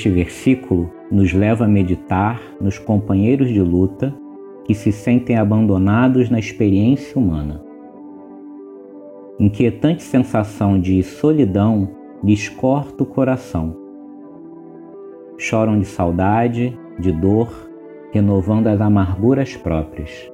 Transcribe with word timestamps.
Este 0.00 0.08
versículo 0.08 0.90
nos 1.12 1.34
leva 1.34 1.66
a 1.66 1.68
meditar 1.68 2.40
nos 2.58 2.78
companheiros 2.78 3.50
de 3.50 3.60
luta 3.60 4.14
que 4.64 4.74
se 4.74 4.90
sentem 4.92 5.36
abandonados 5.36 6.30
na 6.30 6.38
experiência 6.38 7.20
humana. 7.20 7.62
Inquietante 9.38 10.02
sensação 10.02 10.80
de 10.80 11.02
solidão 11.02 11.90
lhes 12.24 12.48
corta 12.48 13.02
o 13.02 13.06
coração. 13.06 13.76
Choram 15.36 15.78
de 15.78 15.84
saudade, 15.84 16.74
de 16.98 17.12
dor, 17.12 17.52
renovando 18.10 18.68
as 18.68 18.80
amarguras 18.80 19.54
próprias. 19.54 20.32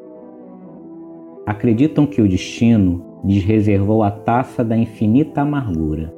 Acreditam 1.45 2.07
que 2.07 2.23
o 2.23 2.29
destino 2.29 3.05
lhes 3.25 3.43
reservou 3.43 4.05
a 4.05 4.13
taça 4.13 4.63
da 4.63 4.77
infinita 4.77 5.41
amargura 5.41 6.15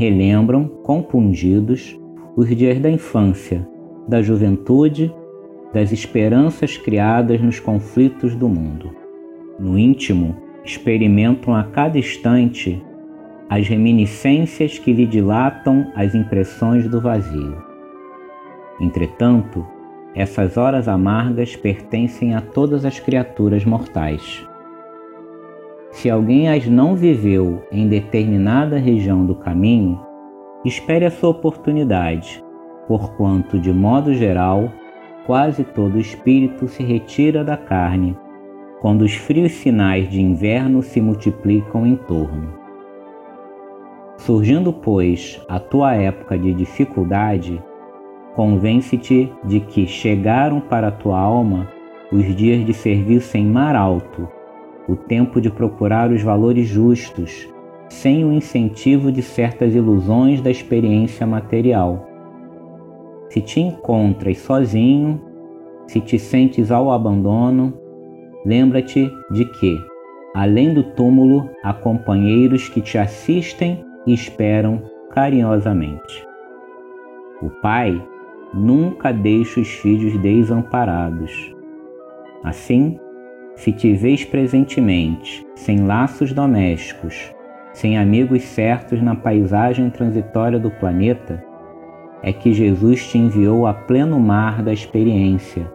relembram, 0.00 0.66
compungidos, 0.82 1.99
os 2.36 2.48
dias 2.54 2.78
da 2.78 2.90
infância, 2.90 3.66
da 4.06 4.22
juventude, 4.22 5.14
das 5.72 5.92
esperanças 5.92 6.76
criadas 6.76 7.40
nos 7.40 7.60
conflitos 7.60 8.34
do 8.34 8.48
mundo. 8.48 8.90
No 9.58 9.78
íntimo, 9.78 10.36
experimentam 10.64 11.54
a 11.54 11.64
cada 11.64 11.98
instante 11.98 12.82
as 13.48 13.66
reminiscências 13.66 14.78
que 14.78 14.92
lhe 14.92 15.06
dilatam 15.06 15.90
as 15.94 16.14
impressões 16.14 16.88
do 16.88 17.00
vazio. 17.00 17.56
Entretanto, 18.80 19.66
essas 20.14 20.56
horas 20.56 20.88
amargas 20.88 21.56
pertencem 21.56 22.34
a 22.34 22.40
todas 22.40 22.84
as 22.84 22.98
criaturas 22.98 23.64
mortais. 23.64 24.46
Se 25.90 26.08
alguém 26.08 26.48
as 26.48 26.66
não 26.66 26.94
viveu 26.94 27.62
em 27.70 27.88
determinada 27.88 28.78
região 28.78 29.26
do 29.26 29.34
caminho, 29.34 30.00
espere 30.64 31.04
a 31.04 31.10
sua 31.10 31.30
oportunidade, 31.30 32.44
porquanto, 32.86 33.58
de 33.58 33.72
modo 33.72 34.14
geral, 34.14 34.70
quase 35.26 35.64
todo 35.64 35.98
espírito 35.98 36.68
se 36.68 36.82
retira 36.82 37.44
da 37.44 37.56
carne, 37.56 38.16
quando 38.80 39.02
os 39.02 39.14
frios 39.14 39.52
sinais 39.52 40.08
de 40.08 40.20
inverno 40.20 40.82
se 40.82 41.00
multiplicam 41.00 41.86
em 41.86 41.96
torno. 41.96 42.54
Surgindo, 44.16 44.72
pois, 44.72 45.40
a 45.48 45.58
tua 45.58 45.94
época 45.94 46.38
de 46.38 46.52
dificuldade, 46.52 47.62
convence-te 48.34 49.32
de 49.44 49.60
que 49.60 49.86
chegaram 49.86 50.60
para 50.60 50.88
a 50.88 50.92
tua 50.92 51.18
alma 51.18 51.68
os 52.12 52.24
dias 52.34 52.64
de 52.64 52.74
serviço 52.74 53.36
em 53.36 53.46
mar 53.46 53.76
alto 53.76 54.28
o 54.90 54.96
tempo 54.96 55.40
de 55.40 55.48
procurar 55.48 56.10
os 56.10 56.20
valores 56.20 56.66
justos, 56.66 57.48
sem 57.90 58.24
o 58.24 58.32
incentivo 58.32 59.12
de 59.12 59.20
certas 59.20 59.74
ilusões 59.74 60.40
da 60.40 60.50
experiência 60.50 61.26
material. 61.26 62.06
Se 63.28 63.40
te 63.40 63.60
encontras 63.60 64.38
sozinho, 64.38 65.20
se 65.86 66.00
te 66.00 66.18
sentes 66.18 66.70
ao 66.70 66.90
abandono, 66.90 67.74
lembra-te 68.46 69.10
de 69.30 69.44
que, 69.44 69.76
além 70.34 70.72
do 70.72 70.84
túmulo, 70.94 71.50
há 71.62 71.74
companheiros 71.74 72.68
que 72.68 72.80
te 72.80 72.96
assistem 72.96 73.84
e 74.06 74.14
esperam 74.14 74.82
carinhosamente. 75.10 76.26
O 77.42 77.50
pai 77.60 78.00
nunca 78.54 79.12
deixa 79.12 79.60
os 79.60 79.68
filhos 79.68 80.16
desamparados. 80.22 81.54
Assim, 82.44 82.98
se 83.56 83.72
te 83.72 83.92
vês 83.92 84.24
presentemente, 84.24 85.46
sem 85.54 85.84
laços 85.84 86.32
domésticos, 86.32 87.34
sem 87.72 87.98
amigos 87.98 88.42
certos 88.42 89.00
na 89.02 89.14
paisagem 89.14 89.90
transitória 89.90 90.58
do 90.58 90.70
planeta, 90.70 91.42
é 92.22 92.32
que 92.32 92.52
Jesus 92.52 93.06
te 93.08 93.18
enviou 93.18 93.66
a 93.66 93.72
pleno 93.72 94.18
mar 94.20 94.62
da 94.62 94.72
experiência, 94.72 95.70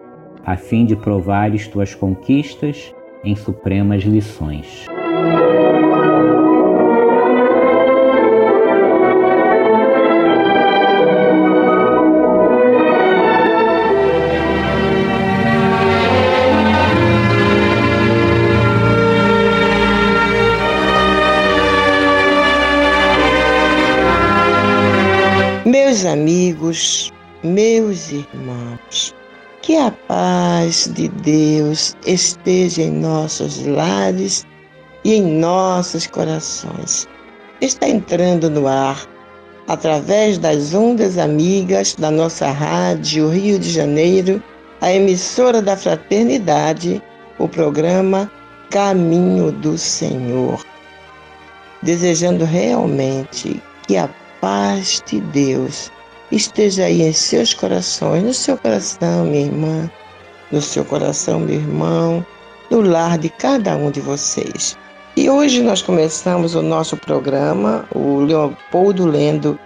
a 0.45 0.56
fim 0.56 0.85
de 0.85 0.95
provares 0.95 1.67
tuas 1.67 1.95
conquistas 1.95 2.94
em 3.23 3.35
supremas 3.35 4.03
lições. 4.03 4.85
Amigos, 26.75 27.13
meus 27.44 28.12
irmãos, 28.12 29.16
que 29.62 29.78
a 29.78 29.91
paz 29.91 30.91
de 30.94 31.08
Deus 31.08 31.96
esteja 32.06 32.81
em 32.81 32.91
nossos 32.91 33.66
lares 33.66 34.46
e 35.06 35.16
em 35.16 35.40
nossos 35.40 36.06
corações. 36.06 37.08
Está 37.62 37.88
entrando 37.88 38.50
no 38.50 38.68
ar, 38.68 39.08
através 39.68 40.38
das 40.38 40.74
ondas 40.74 41.18
amigas 41.18 41.96
da 41.96 42.12
nossa 42.12 42.52
rádio 42.52 43.30
Rio 43.30 43.57
de 43.57 43.72
Janeiro, 43.72 44.44
a 44.81 44.92
emissora 44.92 45.62
da 45.62 45.78
Fraternidade, 45.78 47.02
o 47.40 47.47
programa 47.47 48.30
Caminho 48.69 49.52
do 49.52 49.78
Senhor. 49.78 50.63
Desejando 51.81 52.44
realmente 52.44 53.62
que 53.88 53.96
a 53.96 54.09
paz 54.42 55.02
de 55.06 55.22
Deus 55.22 55.92
esteja 56.31 56.86
aí 56.86 57.02
em 57.02 57.13
seus 57.13 57.53
corações, 57.53 58.24
no 58.24 58.34
seu 58.34 58.58
coração, 58.58 59.25
minha 59.25 59.46
irmã, 59.46 59.90
no 60.52 60.62
seu 60.62 60.84
coração, 60.86 61.40
meu 61.40 61.56
irmão, 61.56 62.25
no 62.69 62.81
lar 62.81 63.18
de 63.18 63.30
cada 63.30 63.75
um 63.75 63.91
de 63.91 64.02
vocês. 64.02 64.78
E 65.18 65.30
hoje 65.30 65.62
nós 65.62 65.81
começamos 65.81 66.56
o 66.56 66.62
nosso 66.62 66.97
programa, 66.97 67.88
o 67.94 68.19
Leopoldo 68.19 69.06
lendo 69.06 69.58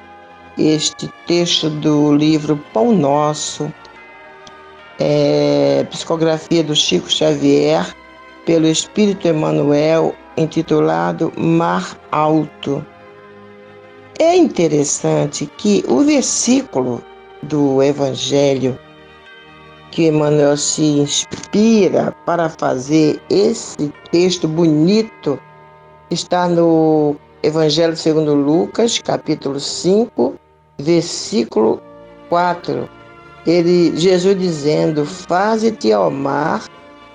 este 0.58 1.11
texto 1.26 1.70
do 1.70 2.14
livro 2.14 2.58
Pão 2.73 2.91
Nosso, 2.91 3.73
é, 5.00 5.85
psicografia 5.90 6.64
do 6.64 6.76
Chico 6.76 7.09
Xavier, 7.09 7.96
pelo 8.46 8.67
Espírito 8.67 9.28
Emmanuel, 9.28 10.14
intitulado 10.38 11.32
Mar 11.38 11.97
Alto. 12.11 12.85
É 14.22 14.36
interessante 14.36 15.50
que 15.58 15.82
o 15.88 16.04
versículo 16.04 17.02
do 17.42 17.82
Evangelho 17.82 18.78
que 19.92 20.08
Emmanuel 20.08 20.58
se 20.58 20.84
inspira 20.84 22.14
para 22.26 22.50
fazer 22.50 23.22
esse 23.30 23.94
texto 24.12 24.46
bonito 24.46 25.40
está 26.12 26.50
no 26.50 27.16
Evangelho 27.44 27.96
segundo 27.96 28.36
Lucas, 28.36 29.00
capítulo 29.00 29.58
5, 29.58 30.36
versículo 30.78 31.82
4. 32.28 32.90
Ele, 33.48 33.96
Jesus 33.96 34.38
dizendo: 34.38 35.06
Faze-te 35.06 35.94
ao 35.94 36.12
mar 36.12 36.66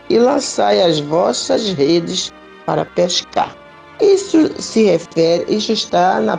e 0.09 0.19
lançai 0.19 0.81
as 0.81 1.01
vossas 1.01 1.71
redes 1.75 2.33
para 2.65 2.87
pescar. 2.87 3.55
Isso 4.01 4.51
se 4.59 4.85
refere, 4.85 5.55
isso 5.55 5.71
está 5.71 6.19
na 6.19 6.39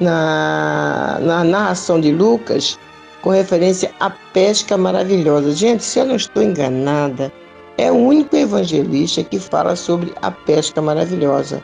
na, 0.00 1.18
na 1.20 1.44
narração 1.44 2.00
de 2.00 2.12
Lucas 2.12 2.78
com 3.22 3.30
referência 3.30 3.90
à 4.00 4.10
pesca 4.10 4.76
maravilhosa. 4.76 5.52
Gente, 5.52 5.82
se 5.82 5.98
eu 5.98 6.04
não 6.04 6.16
estou 6.16 6.42
enganada, 6.42 7.32
é 7.78 7.90
o 7.90 7.94
único 7.94 8.36
evangelista 8.36 9.24
que 9.24 9.38
fala 9.38 9.74
sobre 9.74 10.12
a 10.20 10.30
pesca 10.30 10.82
maravilhosa. 10.82 11.62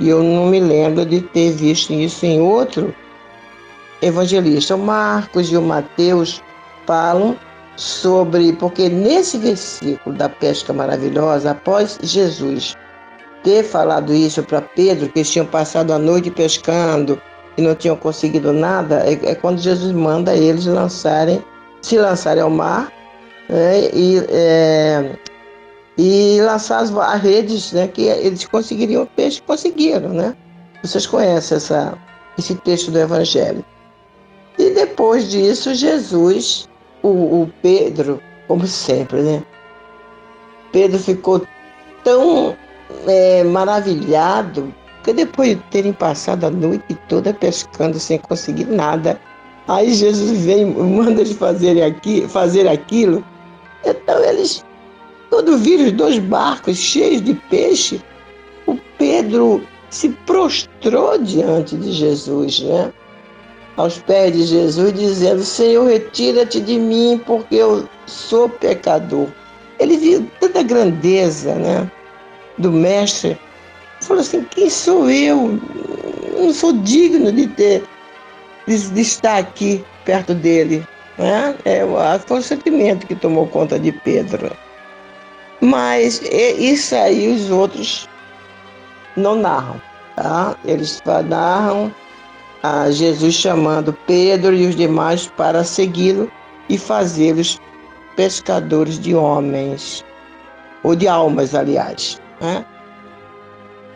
E 0.00 0.08
eu 0.08 0.22
não 0.22 0.46
me 0.46 0.58
lembro 0.58 1.06
de 1.06 1.20
ter 1.20 1.52
visto 1.52 1.92
isso 1.92 2.26
em 2.26 2.40
outro 2.40 2.94
evangelista. 4.02 4.74
O 4.74 4.78
Marcos 4.78 5.52
e 5.52 5.56
o 5.56 5.62
Mateus 5.62 6.42
falam 6.86 7.36
sobre, 7.76 8.52
porque 8.54 8.88
nesse 8.88 9.38
versículo 9.38 10.16
da 10.16 10.28
pesca 10.28 10.72
maravilhosa, 10.72 11.52
após 11.52 11.98
Jesus 12.02 12.76
ter 13.42 13.62
falado 13.62 14.12
isso 14.12 14.42
para 14.42 14.60
Pedro, 14.60 15.08
que 15.08 15.20
eles 15.20 15.30
tinham 15.30 15.46
passado 15.46 15.92
a 15.92 15.98
noite 15.98 16.30
pescando 16.30 17.20
e 17.56 17.62
não 17.62 17.74
tinham 17.74 17.96
conseguido 17.96 18.52
nada, 18.52 19.04
é, 19.06 19.12
é 19.30 19.34
quando 19.34 19.58
Jesus 19.58 19.92
manda 19.92 20.34
eles 20.34 20.66
lançarem, 20.66 21.42
se 21.82 21.98
lançarem 21.98 22.42
ao 22.42 22.50
mar 22.50 22.92
né, 23.48 23.90
e, 23.92 24.18
é, 24.30 25.16
e 25.98 26.40
lançar 26.40 26.78
as, 26.78 26.94
as, 26.94 27.20
redes, 27.20 27.72
né, 27.72 27.88
que 27.88 28.02
eles 28.02 28.44
conseguiriam 28.46 29.06
peixe, 29.06 29.42
conseguiram, 29.42 30.10
né? 30.10 30.34
Vocês 30.82 31.06
conhecem 31.06 31.56
essa, 31.56 31.96
esse 32.38 32.54
texto 32.56 32.90
do 32.90 32.98
Evangelho. 32.98 33.64
E 34.58 34.70
depois 34.70 35.30
disso, 35.30 35.74
Jesus, 35.74 36.68
o, 37.02 37.08
o 37.42 37.52
Pedro, 37.62 38.20
como 38.48 38.66
sempre, 38.66 39.20
né? 39.20 39.42
Pedro 40.72 40.98
ficou 40.98 41.46
tão 42.02 42.56
é, 43.06 43.44
maravilhado 43.44 44.72
porque 45.02 45.12
depois 45.14 45.56
de 45.56 45.62
terem 45.64 45.92
passado 45.92 46.44
a 46.44 46.50
noite 46.50 46.96
toda 47.08 47.34
pescando 47.34 47.98
sem 47.98 48.18
conseguir 48.18 48.66
nada, 48.66 49.20
aí 49.66 49.92
Jesus 49.92 50.44
vem 50.44 50.64
manda 50.64 51.22
eles 51.22 51.32
fazerem 51.32 51.82
aqui, 51.82 52.28
fazer 52.28 52.68
aquilo. 52.68 53.24
Então 53.84 54.22
eles, 54.22 54.64
quando 55.28 55.58
viram 55.58 55.86
os 55.86 55.92
dois 55.92 56.18
barcos 56.20 56.76
cheios 56.76 57.20
de 57.20 57.34
peixe, 57.34 58.00
o 58.64 58.76
Pedro 58.96 59.66
se 59.90 60.10
prostrou 60.24 61.18
diante 61.18 61.76
de 61.76 61.90
Jesus, 61.90 62.60
né? 62.60 62.92
Aos 63.76 63.98
pés 63.98 64.32
de 64.32 64.44
Jesus, 64.44 64.92
dizendo: 64.92 65.42
Senhor, 65.42 65.88
retira-te 65.88 66.60
de 66.60 66.78
mim, 66.78 67.20
porque 67.26 67.56
eu 67.56 67.88
sou 68.06 68.48
pecador. 68.48 69.26
Ele 69.80 69.96
viu 69.96 70.30
tanta 70.38 70.62
grandeza, 70.62 71.56
né? 71.56 71.90
Do 72.56 72.70
Mestre 72.70 73.36
falou 74.06 74.20
assim: 74.20 74.44
quem 74.44 74.68
sou 74.68 75.10
eu? 75.10 75.58
Eu 76.34 76.46
não 76.46 76.52
sou 76.52 76.72
digno 76.72 77.32
de 77.32 77.46
ter 77.48 77.84
de, 78.66 78.90
de 78.90 79.00
estar 79.00 79.38
aqui 79.38 79.84
perto 80.04 80.34
dele. 80.34 80.86
Né? 81.18 81.54
É, 81.64 81.82
foi 82.26 82.38
o 82.38 82.42
sentimento 82.42 83.06
que 83.06 83.14
tomou 83.14 83.46
conta 83.46 83.78
de 83.78 83.92
Pedro. 83.92 84.50
Mas 85.60 86.20
isso 86.22 86.94
aí 86.94 87.32
os 87.32 87.50
outros 87.50 88.08
não 89.16 89.36
narram. 89.36 89.80
Tá? 90.16 90.56
Eles 90.64 91.00
narram 91.28 91.94
a 92.62 92.90
Jesus 92.90 93.34
chamando 93.34 93.92
Pedro 94.06 94.54
e 94.54 94.66
os 94.66 94.76
demais 94.76 95.26
para 95.26 95.64
segui-lo 95.64 96.30
e 96.68 96.78
fazê-los 96.78 97.60
pescadores 98.16 98.98
de 98.98 99.14
homens, 99.14 100.04
ou 100.82 100.94
de 100.94 101.08
almas, 101.08 101.54
aliás. 101.54 102.20
Né? 102.40 102.64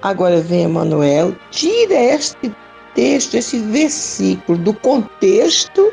Agora 0.03 0.41
vem 0.41 0.65
Emmanuel, 0.65 1.35
tira 1.51 1.95
este 1.95 2.53
texto, 2.95 3.35
esse 3.35 3.59
versículo 3.59 4.59
do 4.59 4.73
contexto 4.75 5.93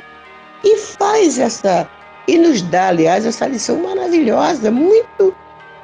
e 0.63 0.77
faz 0.77 1.39
essa, 1.39 1.89
e 2.27 2.37
nos 2.37 2.61
dá, 2.61 2.89
aliás, 2.89 3.25
essa 3.25 3.47
lição 3.47 3.81
maravilhosa, 3.81 4.71
muito 4.71 5.35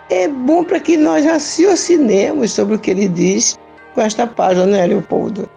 é 0.09 0.27
bom 0.27 0.63
para 0.63 0.79
que 0.79 0.97
nós 0.97 1.25
raciocinemos 1.25 2.51
sobre 2.51 2.75
o 2.75 2.79
que 2.79 2.91
ele 2.91 3.07
diz 3.07 3.59
com 3.93 4.01
esta 4.01 4.25
página, 4.25 4.65
né, 4.65 4.87
Leopoldo? 4.87 5.47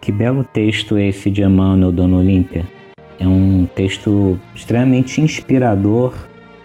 Que 0.00 0.12
belo 0.12 0.44
texto 0.44 0.96
esse 0.98 1.30
de 1.30 1.42
Emmanuel, 1.42 1.90
Dona 1.90 2.18
Olímpia. 2.18 2.64
É 3.18 3.26
um 3.26 3.66
texto 3.74 4.38
extremamente 4.54 5.20
inspirador, 5.20 6.14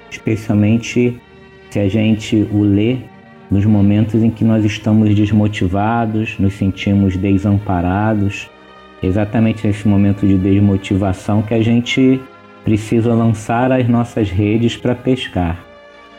especialmente 0.10 1.20
se 1.70 1.80
a 1.80 1.88
gente 1.88 2.48
o 2.52 2.62
lê 2.62 2.98
nos 3.52 3.66
momentos 3.66 4.24
em 4.24 4.32
que 4.32 4.46
nós 4.46 4.64
estamos 4.64 5.14
desmotivados, 5.14 6.40
nos 6.40 6.54
sentimos 6.54 7.18
desamparados. 7.18 8.50
Exatamente 9.04 9.68
nesse 9.68 9.88
momento 9.88 10.26
de 10.26 10.38
desmotivação 10.38 11.42
que 11.42 11.54
a 11.54 11.62
gente 11.62 12.22
precisa 12.64 13.14
lançar 13.14 13.72
as 13.72 13.90
nossas 13.90 14.30
redes 14.30 14.78
para 14.78 14.96
pescar. 14.96 15.66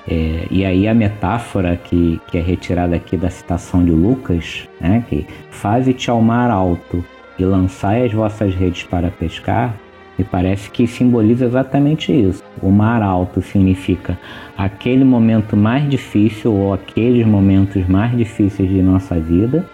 É, 0.07 0.47
e 0.51 0.65
aí 0.65 0.87
a 0.87 0.93
metáfora 0.93 1.77
que, 1.77 2.21
que 2.27 2.37
é 2.37 2.43
retirada 2.43 2.97
aqui 2.97 3.17
da 3.17 3.31
citação 3.31 3.85
de 3.85 3.93
Lucas, 3.93 4.69
né, 4.81 5.05
que 5.09 5.25
faze-te 5.51 6.11
ao 6.11 6.21
mar 6.21 6.51
alto 6.51 7.05
e 7.39 7.45
lançai 7.45 8.05
as 8.05 8.13
vossas 8.13 8.55
redes 8.55 8.83
para 8.83 9.11
pescar, 9.11 9.75
me 10.19 10.25
parece 10.25 10.71
que 10.71 10.87
simboliza 10.87 11.47
exatamente 11.47 12.13
isso. 12.13 12.43
O 12.63 12.71
mar 12.71 13.03
alto 13.03 13.41
significa 13.41 14.19
aquele 14.57 15.05
momento 15.05 15.57
mais 15.57 15.89
difícil 15.89 16.53
ou 16.53 16.75
aqueles 16.75 17.27
momentos 17.27 17.87
mais 17.89 18.17
difíceis 18.17 18.69
de 18.69 18.83
nossa 18.83 19.19
vida 19.19 19.65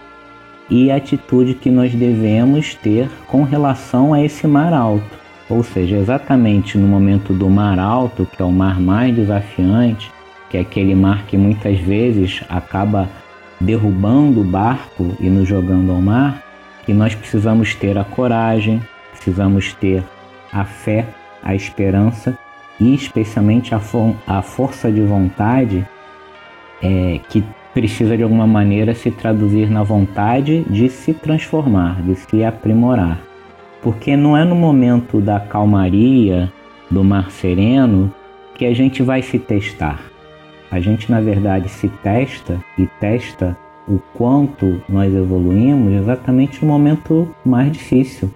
e 0.70 0.90
a 0.90 0.96
atitude 0.96 1.54
que 1.54 1.70
nós 1.70 1.94
devemos 1.94 2.74
ter 2.74 3.10
com 3.26 3.42
relação 3.42 4.14
a 4.14 4.22
esse 4.22 4.46
mar 4.46 4.72
alto. 4.72 5.18
Ou 5.48 5.62
seja, 5.62 5.96
exatamente 5.96 6.76
no 6.76 6.86
momento 6.86 7.32
do 7.32 7.48
mar 7.48 7.78
alto, 7.78 8.26
que 8.26 8.42
é 8.42 8.44
o 8.44 8.52
mar 8.52 8.78
mais 8.78 9.14
desafiante, 9.14 10.10
que 10.50 10.56
é 10.56 10.60
aquele 10.60 10.94
mar 10.94 11.24
que 11.26 11.36
muitas 11.36 11.78
vezes 11.80 12.42
acaba 12.48 13.08
derrubando 13.60 14.40
o 14.40 14.44
barco 14.44 15.16
e 15.18 15.28
nos 15.28 15.48
jogando 15.48 15.90
ao 15.90 16.00
mar, 16.00 16.42
que 16.84 16.92
nós 16.92 17.14
precisamos 17.14 17.74
ter 17.74 17.98
a 17.98 18.04
coragem, 18.04 18.80
precisamos 19.12 19.72
ter 19.74 20.04
a 20.52 20.64
fé, 20.64 21.06
a 21.42 21.54
esperança 21.54 22.38
e 22.80 22.94
especialmente 22.94 23.74
a, 23.74 23.78
for 23.78 24.14
a 24.26 24.42
força 24.42 24.90
de 24.90 25.00
vontade 25.02 25.86
é, 26.82 27.20
que 27.28 27.44
precisa 27.74 28.16
de 28.16 28.22
alguma 28.22 28.46
maneira 28.46 28.94
se 28.94 29.10
traduzir 29.10 29.70
na 29.70 29.82
vontade 29.82 30.64
de 30.68 30.88
se 30.88 31.12
transformar, 31.14 32.02
de 32.02 32.14
se 32.14 32.44
aprimorar. 32.44 33.20
Porque 33.82 34.16
não 34.16 34.36
é 34.36 34.44
no 34.44 34.54
momento 34.54 35.20
da 35.20 35.38
calmaria, 35.38 36.52
do 36.90 37.04
mar 37.04 37.30
sereno, 37.30 38.12
que 38.54 38.66
a 38.66 38.74
gente 38.74 39.02
vai 39.02 39.22
se 39.22 39.38
testar. 39.38 40.00
A 40.70 40.80
gente, 40.80 41.10
na 41.10 41.20
verdade, 41.20 41.68
se 41.68 41.88
testa 41.88 42.60
e 42.76 42.86
testa 43.00 43.56
o 43.86 43.98
quanto 44.14 44.82
nós 44.88 45.14
evoluímos 45.14 45.92
exatamente 45.94 46.62
no 46.62 46.70
momento 46.70 47.34
mais 47.44 47.72
difícil, 47.72 48.30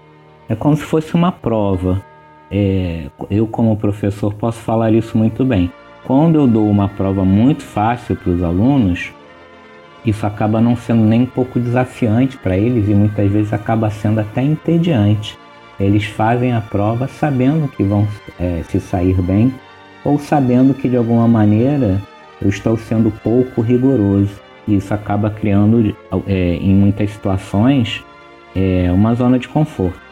é 0.53 0.55
como 0.55 0.77
se 0.77 0.83
fosse 0.83 1.15
uma 1.15 1.33
prova. 1.33 2.03
É, 2.51 3.07
eu, 3.31 3.47
como 3.47 3.75
professor, 3.75 4.35
posso 4.35 4.59
falar 4.59 4.93
isso 4.93 5.17
muito 5.17 5.47
bem. 5.47 5.73
Quando 6.05 6.35
eu 6.35 6.47
dou 6.47 6.69
uma 6.69 6.91
prova 6.91 7.25
muito 7.25 7.63
fácil 7.63 8.15
para 8.17 8.31
os 8.31 8.43
alunos, 8.43 9.11
isso 10.05 10.27
acaba 10.27 10.61
não 10.61 10.77
sendo 10.77 11.05
nem 11.05 11.23
um 11.23 11.27
pouco 11.27 11.59
desafiante 11.59 12.37
para 12.37 12.55
eles 12.55 12.87
e 12.87 12.93
muitas 12.93 13.31
vezes 13.31 13.53
acaba 13.55 13.89
sendo 13.89 14.21
até 14.21 14.43
entediante. 14.43 15.39
Eles 15.81 16.05
fazem 16.05 16.53
a 16.53 16.61
prova 16.61 17.09
sabendo 17.09 17.67
que 17.69 17.83
vão 17.83 18.07
é, 18.39 18.63
se 18.69 18.79
sair 18.79 19.21
bem 19.23 19.55
ou 20.05 20.19
sabendo 20.19 20.75
que 20.75 20.87
de 20.87 20.99
alguma 20.99 21.27
maneira 21.27 21.99
eu 22.43 22.51
estou 22.51 22.77
sendo 22.77 23.11
pouco 23.23 23.63
rigoroso. 23.63 24.39
E 24.69 24.77
isso 24.77 24.93
acaba 24.93 25.31
criando, 25.31 25.97
é, 26.27 26.57
em 26.57 26.75
muitas 26.75 27.11
situações, 27.11 28.05
é, 28.55 28.93
uma 28.93 29.15
zona 29.15 29.39
de 29.39 29.49
conforto. 29.49 30.12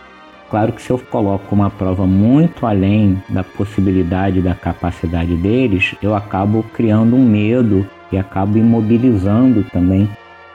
Claro 0.50 0.73
que 0.73 0.83
se 0.83 0.90
eu 0.90 0.99
coloco 0.99 1.54
uma 1.54 1.71
prova 1.71 2.04
muito 2.07 2.66
além 2.66 3.23
da 3.28 3.45
possibilidade 3.45 4.42
da 4.42 4.52
capacidade 4.52 5.37
deles, 5.37 5.95
eu 6.02 6.12
acabo 6.12 6.64
criando 6.75 7.14
um 7.14 7.25
medo 7.25 7.87
e 8.11 8.19
acabo 8.19 8.59
imobilizando 8.59 9.62
também 9.73 10.09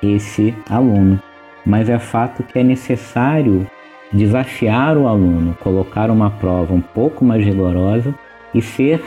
esse 0.04 0.54
aluno. 0.70 1.18
Mas 1.66 1.90
é 1.90 1.98
fato 1.98 2.44
que 2.44 2.60
é 2.60 2.64
necessário 2.64 3.66
desafiar 4.12 4.98
o 4.98 5.08
aluno, 5.08 5.58
colocar 5.62 6.12
uma 6.12 6.30
prova 6.30 6.74
um 6.74 6.82
pouco 6.82 7.24
mais 7.24 7.44
rigorosa 7.44 8.14
e 8.54 8.62
ser 8.62 9.02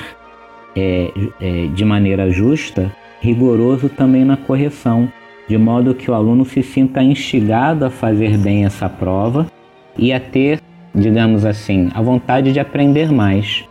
é, 0.74 1.12
é, 1.38 1.66
de 1.66 1.84
maneira 1.84 2.30
justa, 2.30 2.90
rigoroso 3.20 3.90
também 3.90 4.24
na 4.24 4.38
correção, 4.38 5.12
de 5.46 5.58
modo 5.58 5.94
que 5.94 6.10
o 6.10 6.14
aluno 6.14 6.46
se 6.46 6.62
sinta 6.62 7.02
instigado 7.02 7.84
a 7.84 7.90
fazer 7.90 8.38
bem 8.38 8.64
essa 8.64 8.88
prova 8.88 9.46
e 9.96 10.12
a 10.12 10.20
ter 10.20 10.60
digamos 10.98 11.44
assim, 11.44 11.88
a 11.94 12.02
vontade 12.02 12.52
de 12.52 12.60
aprender 12.60 13.12
mais. 13.12 13.64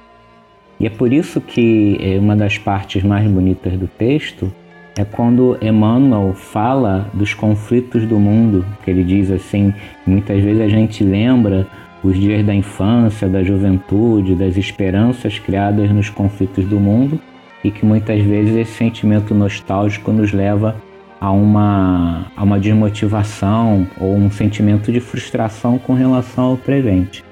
E 0.79 0.85
é 0.85 0.89
por 0.89 1.11
isso 1.11 1.41
que 1.41 1.97
é, 2.01 2.17
uma 2.19 2.35
das 2.35 2.57
partes 2.57 3.03
mais 3.03 3.29
bonitas 3.29 3.73
do 3.73 3.87
texto 3.87 4.51
é 4.97 5.05
quando 5.05 5.57
Emmanuel 5.61 6.33
fala 6.33 7.09
dos 7.13 7.33
conflitos 7.33 8.05
do 8.05 8.19
mundo, 8.19 8.65
que 8.83 8.89
ele 8.89 9.03
diz 9.03 9.29
assim, 9.29 9.73
muitas 10.05 10.41
vezes 10.41 10.61
a 10.61 10.67
gente 10.67 11.03
lembra 11.03 11.67
os 12.03 12.19
dias 12.19 12.45
da 12.45 12.53
infância, 12.53 13.27
da 13.27 13.43
juventude, 13.43 14.35
das 14.35 14.57
esperanças 14.57 15.37
criadas 15.37 15.91
nos 15.91 16.09
conflitos 16.09 16.65
do 16.65 16.79
mundo 16.79 17.19
e 17.63 17.71
que 17.71 17.85
muitas 17.85 18.21
vezes 18.23 18.55
esse 18.55 18.73
sentimento 18.73 19.35
nostálgico 19.35 20.11
nos 20.11 20.31
leva 20.31 20.75
a 21.19 21.31
uma, 21.31 22.25
a 22.35 22.43
uma 22.43 22.59
desmotivação 22.59 23.87
ou 23.99 24.15
um 24.15 24.29
sentimento 24.29 24.91
de 24.91 24.99
frustração 24.99 25.77
com 25.77 25.93
relação 25.93 26.45
ao 26.45 26.57
presente. 26.57 27.23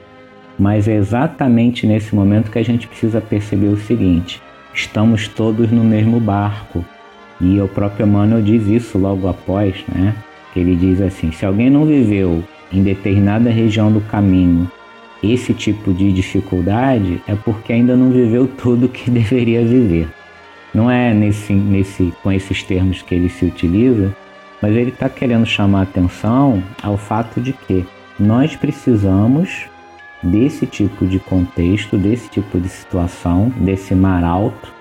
Mas 0.58 0.88
é 0.88 0.96
exatamente 0.96 1.86
nesse 1.86 2.16
momento 2.16 2.50
que 2.50 2.60
a 2.60 2.64
gente 2.64 2.88
precisa 2.88 3.20
perceber 3.22 3.68
o 3.68 3.78
seguinte: 3.78 4.42
estamos 4.74 5.28
todos 5.28 5.72
no 5.72 5.84
mesmo 5.84 6.20
barco. 6.20 6.84
E 7.42 7.60
o 7.60 7.68
próprio 7.68 8.06
Emmanuel 8.06 8.42
diz 8.42 8.66
isso 8.68 8.98
logo 8.98 9.28
após, 9.28 9.84
né? 9.94 10.16
Ele 10.56 10.76
diz 10.76 11.02
assim: 11.02 11.32
se 11.32 11.46
alguém 11.46 11.70
não 11.70 11.86
viveu 11.86 12.44
em 12.72 12.82
determinada 12.82 13.50
região 13.50 13.92
do 13.92 14.02
caminho 14.02 14.70
esse 15.24 15.54
tipo 15.54 15.94
de 15.94 16.12
dificuldade, 16.12 17.22
é 17.28 17.36
porque 17.36 17.74
ainda 17.74 17.96
não 17.96 18.12
viveu 18.12 18.48
tudo 18.48 18.88
que 18.88 19.10
deveria 19.12 19.66
viver. 19.66 20.08
Não 20.76 20.92
é 20.92 21.14
nesse, 21.14 21.54
nesse, 21.54 22.14
com 22.22 22.30
esses 22.30 22.62
termos 22.62 23.02
que 23.02 23.16
ele 23.16 23.30
se 23.30 23.46
utiliza, 23.46 24.14
mas 24.62 24.76
ele 24.76 24.90
está 24.90 25.08
querendo 25.08 25.46
chamar 25.46 25.84
atenção 25.84 26.62
ao 26.84 26.98
fato 26.98 27.40
de 27.40 27.54
que 27.54 27.86
nós 28.20 28.58
precisamos 28.58 29.68
desse 30.22 30.66
tipo 30.66 31.06
de 31.06 31.18
contexto, 31.18 31.98
desse 31.98 32.30
tipo 32.30 32.60
de 32.60 32.68
situação, 32.68 33.54
desse 33.56 33.96
mar 33.96 34.26
alto, 34.26 34.74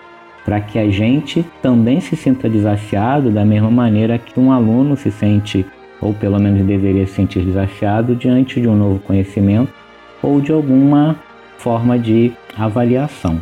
para 0.44 0.60
que 0.60 0.80
a 0.80 0.90
gente 0.90 1.46
também 1.62 2.00
se 2.00 2.16
sinta 2.16 2.48
desafiado 2.48 3.30
da 3.30 3.44
mesma 3.44 3.70
maneira 3.70 4.18
que 4.18 4.40
um 4.40 4.50
aluno 4.50 4.96
se 4.96 5.12
sente, 5.12 5.64
ou 6.00 6.12
pelo 6.12 6.40
menos 6.40 6.66
deveria 6.66 7.06
se 7.06 7.14
sentir 7.14 7.44
desafiado 7.44 8.16
diante 8.16 8.60
de 8.60 8.66
um 8.66 8.74
novo 8.74 8.98
conhecimento 8.98 9.72
ou 10.20 10.40
de 10.40 10.50
alguma 10.50 11.14
forma 11.56 11.96
de 11.96 12.32
avaliação. 12.56 13.40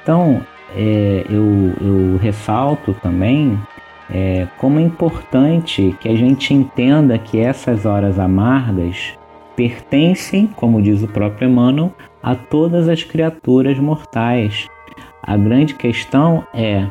Então, 0.00 0.40
é, 0.76 1.24
eu, 1.28 1.72
eu, 1.80 2.16
ressalto 2.18 2.94
também 2.94 3.58
é, 4.10 4.46
como 4.58 4.78
é 4.78 4.82
importante 4.82 5.96
que 6.00 6.08
a 6.08 6.14
gente 6.14 6.52
entenda 6.52 7.18
que 7.18 7.38
essas 7.38 7.86
horas 7.86 8.18
amargas 8.18 9.18
pertencem, 9.56 10.46
como 10.56 10.80
diz 10.80 11.02
o 11.02 11.08
próprio 11.08 11.48
Emmanuel, 11.48 11.92
a 12.22 12.34
todas 12.34 12.88
as 12.88 13.02
criaturas 13.02 13.78
mortais. 13.78 14.68
A 15.22 15.36
grande 15.36 15.74
questão 15.74 16.46
é 16.54 16.86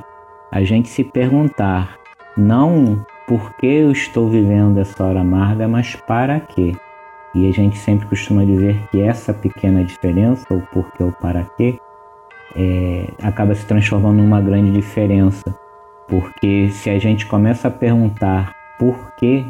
a 0.51 0.63
gente 0.63 0.89
se 0.89 1.03
perguntar 1.03 1.97
não 2.35 3.05
por 3.27 3.53
que 3.55 3.65
eu 3.65 3.91
estou 3.91 4.29
vivendo 4.29 4.79
essa 4.79 5.03
hora 5.03 5.21
amarga, 5.21 5.67
mas 5.67 5.95
para 5.95 6.39
quê? 6.39 6.75
E 7.35 7.47
a 7.47 7.51
gente 7.51 7.77
sempre 7.77 8.07
costuma 8.07 8.43
dizer 8.45 8.79
que 8.89 9.01
essa 9.01 9.33
pequena 9.33 9.83
diferença, 9.83 10.45
ou 10.49 10.61
porquê 10.71 11.03
ou 11.03 11.11
para 11.11 11.43
quê, 11.57 11.77
é, 12.55 13.07
acaba 13.21 13.53
se 13.55 13.65
transformando 13.65 14.17
numa 14.17 14.41
grande 14.41 14.71
diferença. 14.71 15.43
Porque 16.07 16.69
se 16.71 16.89
a 16.89 16.97
gente 16.99 17.25
começa 17.25 17.67
a 17.67 17.71
perguntar 17.71 18.55
por 18.79 19.13
quê, 19.15 19.45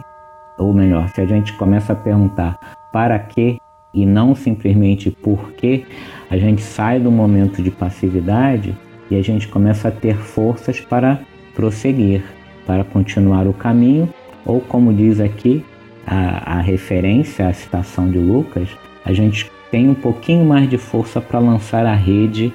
ou 0.58 0.74
melhor, 0.74 1.08
se 1.10 1.22
a 1.22 1.26
gente 1.26 1.54
começa 1.54 1.94
a 1.94 1.96
perguntar 1.96 2.58
para 2.92 3.20
quê 3.20 3.58
e 3.94 4.06
não 4.06 4.34
simplesmente 4.34 5.12
por 5.12 5.52
quê, 5.54 5.86
a 6.30 6.38
gente 6.38 6.62
sai 6.62 7.00
do 7.00 7.12
momento 7.12 7.62
de 7.62 7.70
passividade 7.70 8.76
e 9.10 9.16
a 9.16 9.22
gente 9.22 9.48
começa 9.48 9.90
a 9.90 9.92
ter 9.92 10.18
forças 10.18 10.80
para 10.82 11.20
prosseguir, 11.56 12.24
para 12.66 12.84
continuar 12.84 13.48
o 13.48 13.54
caminho, 13.54 14.10
ou 14.46 14.60
como 14.62 14.94
diz 14.94 15.20
aqui 15.20 15.64
a, 16.06 16.58
a 16.58 16.62
referência, 16.62 17.48
a 17.48 17.54
citação 17.54 18.10
de 18.10 18.18
Lucas, 18.18 18.70
a 19.06 19.14
gente 19.14 19.50
tem 19.72 19.90
um 19.90 19.94
pouquinho 19.94 20.46
mais 20.46 20.70
de 20.70 20.78
força 20.78 21.20
para 21.22 21.40
lançar 21.40 21.86
a 21.86 21.94
rede 21.94 22.54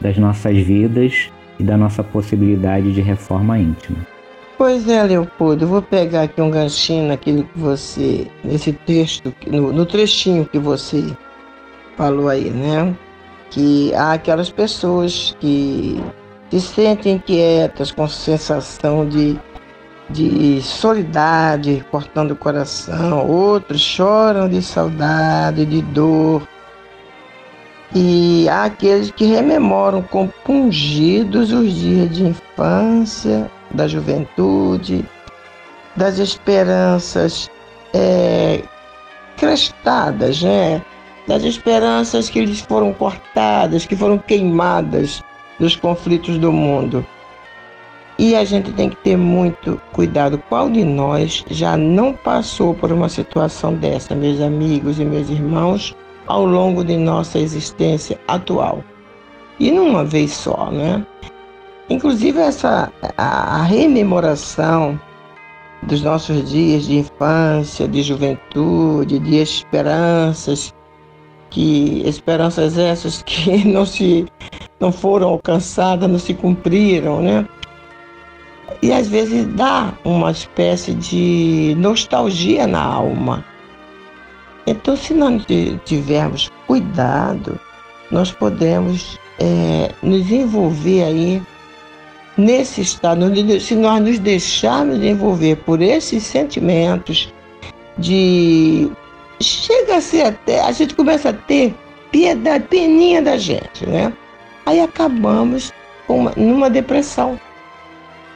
das 0.00 0.16
nossas 0.16 0.56
vidas 0.56 1.30
e 1.58 1.62
da 1.62 1.76
nossa 1.76 2.02
possibilidade 2.02 2.92
de 2.92 3.00
reforma 3.00 3.58
íntima. 3.58 3.98
Pois 4.56 4.88
é, 4.88 5.02
Leopoldo, 5.04 5.64
eu 5.64 5.68
vou 5.68 5.82
pegar 5.82 6.22
aqui 6.22 6.40
um 6.40 6.50
ganchinho 6.50 7.08
naquilo 7.08 7.44
que 7.44 7.58
você, 7.58 8.26
nesse 8.42 8.72
texto, 8.72 9.32
no, 9.46 9.72
no 9.72 9.86
trechinho 9.86 10.44
que 10.46 10.58
você 10.58 11.04
falou 11.96 12.28
aí, 12.28 12.50
né? 12.50 12.94
Que 13.50 13.94
há 13.94 14.14
aquelas 14.14 14.50
pessoas 14.50 15.36
que 15.38 16.02
se 16.50 16.60
sentem 16.60 17.14
inquietas, 17.14 17.92
com 17.92 18.08
sensação 18.08 19.08
de, 19.08 19.38
de 20.10 20.60
solidariedade 20.60 21.84
cortando 21.90 22.32
o 22.32 22.36
coração, 22.36 23.28
outros 23.28 23.80
choram 23.80 24.48
de 24.48 24.60
saudade, 24.60 25.64
de 25.66 25.82
dor, 25.82 26.42
e 27.94 28.48
há 28.48 28.64
aqueles 28.64 29.10
que 29.10 29.24
rememoram 29.24 30.02
compungidos 30.02 31.52
os 31.52 31.72
dias 31.72 32.14
de 32.14 32.24
infância, 32.24 33.50
da 33.70 33.88
juventude, 33.88 35.04
das 35.96 36.18
esperanças 36.18 37.50
é, 37.94 38.62
crestadas, 39.36 40.42
né? 40.42 40.82
das 41.26 41.42
esperanças 41.42 42.30
que 42.30 42.44
lhes 42.44 42.60
foram 42.60 42.92
cortadas, 42.92 43.84
que 43.84 43.94
foram 43.94 44.18
queimadas 44.18 45.22
dos 45.58 45.76
conflitos 45.76 46.38
do 46.38 46.50
mundo. 46.50 47.04
E 48.18 48.34
a 48.34 48.44
gente 48.44 48.72
tem 48.72 48.88
que 48.88 48.96
ter 48.96 49.16
muito 49.16 49.80
cuidado. 49.92 50.42
Qual 50.48 50.68
de 50.68 50.84
nós 50.84 51.44
já 51.48 51.76
não 51.76 52.12
passou 52.12 52.74
por 52.74 52.90
uma 52.90 53.08
situação 53.08 53.74
dessa, 53.74 54.14
meus 54.14 54.40
amigos 54.40 54.98
e 54.98 55.04
meus 55.04 55.28
irmãos? 55.28 55.94
Ao 56.28 56.44
longo 56.44 56.84
de 56.84 56.96
nossa 56.96 57.38
existência 57.38 58.20
atual. 58.28 58.84
E 59.58 59.70
numa 59.70 60.04
vez 60.04 60.32
só, 60.32 60.70
né? 60.70 61.04
Inclusive 61.90 62.38
essa 62.38 62.92
a, 63.16 63.56
a 63.56 63.62
rememoração 63.62 65.00
dos 65.82 66.02
nossos 66.02 66.48
dias 66.48 66.84
de 66.84 66.98
infância, 66.98 67.88
de 67.88 68.02
juventude, 68.02 69.18
de 69.18 69.36
esperanças, 69.36 70.74
que 71.50 72.02
esperanças 72.06 72.76
essas 72.76 73.22
que 73.26 73.66
não 73.66 73.86
se 73.86 74.26
não 74.78 74.92
foram 74.92 75.30
alcançadas, 75.30 76.08
não 76.08 76.18
se 76.18 76.34
cumpriram, 76.34 77.20
né? 77.20 77.48
E 78.80 78.92
às 78.92 79.08
vezes 79.08 79.46
dá 79.54 79.92
uma 80.04 80.30
espécie 80.30 80.94
de 80.94 81.74
nostalgia 81.78 82.66
na 82.66 82.82
alma. 82.82 83.44
Então, 84.70 84.96
se 84.96 85.14
nós 85.14 85.44
tivermos 85.84 86.50
cuidado, 86.66 87.58
nós 88.10 88.30
podemos 88.30 89.18
é, 89.38 89.92
nos 90.02 90.30
envolver 90.30 91.04
aí 91.04 91.42
nesse 92.36 92.80
estado, 92.80 93.20
se 93.60 93.74
nós 93.74 94.02
nos 94.02 94.18
deixarmos 94.18 95.02
envolver 95.02 95.56
por 95.56 95.80
esses 95.82 96.22
sentimentos 96.22 97.32
de 97.96 98.90
chega 99.40 99.96
a 99.96 100.00
ser 100.00 100.22
até, 100.26 100.60
a 100.60 100.72
gente 100.72 100.94
começa 100.94 101.30
a 101.30 101.32
ter 101.32 101.74
piedade, 102.10 102.64
peninha 102.68 103.22
da 103.22 103.36
gente, 103.36 103.86
né? 103.86 104.12
Aí 104.66 104.80
acabamos 104.80 105.72
uma, 106.08 106.32
numa 106.36 106.68
depressão. 106.68 107.38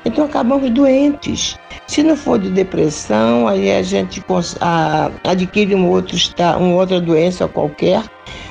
Então 0.04 0.24
acabamos 0.24 0.70
doentes. 0.70 1.58
Se 1.86 2.02
não 2.02 2.16
for 2.16 2.38
de 2.38 2.50
depressão, 2.50 3.46
aí 3.46 3.70
a 3.70 3.82
gente 3.82 4.22
adquire 5.24 5.74
um 5.74 5.88
outro, 5.88 6.16
uma 6.58 6.74
outra 6.74 7.00
doença 7.00 7.46
qualquer, 7.46 8.02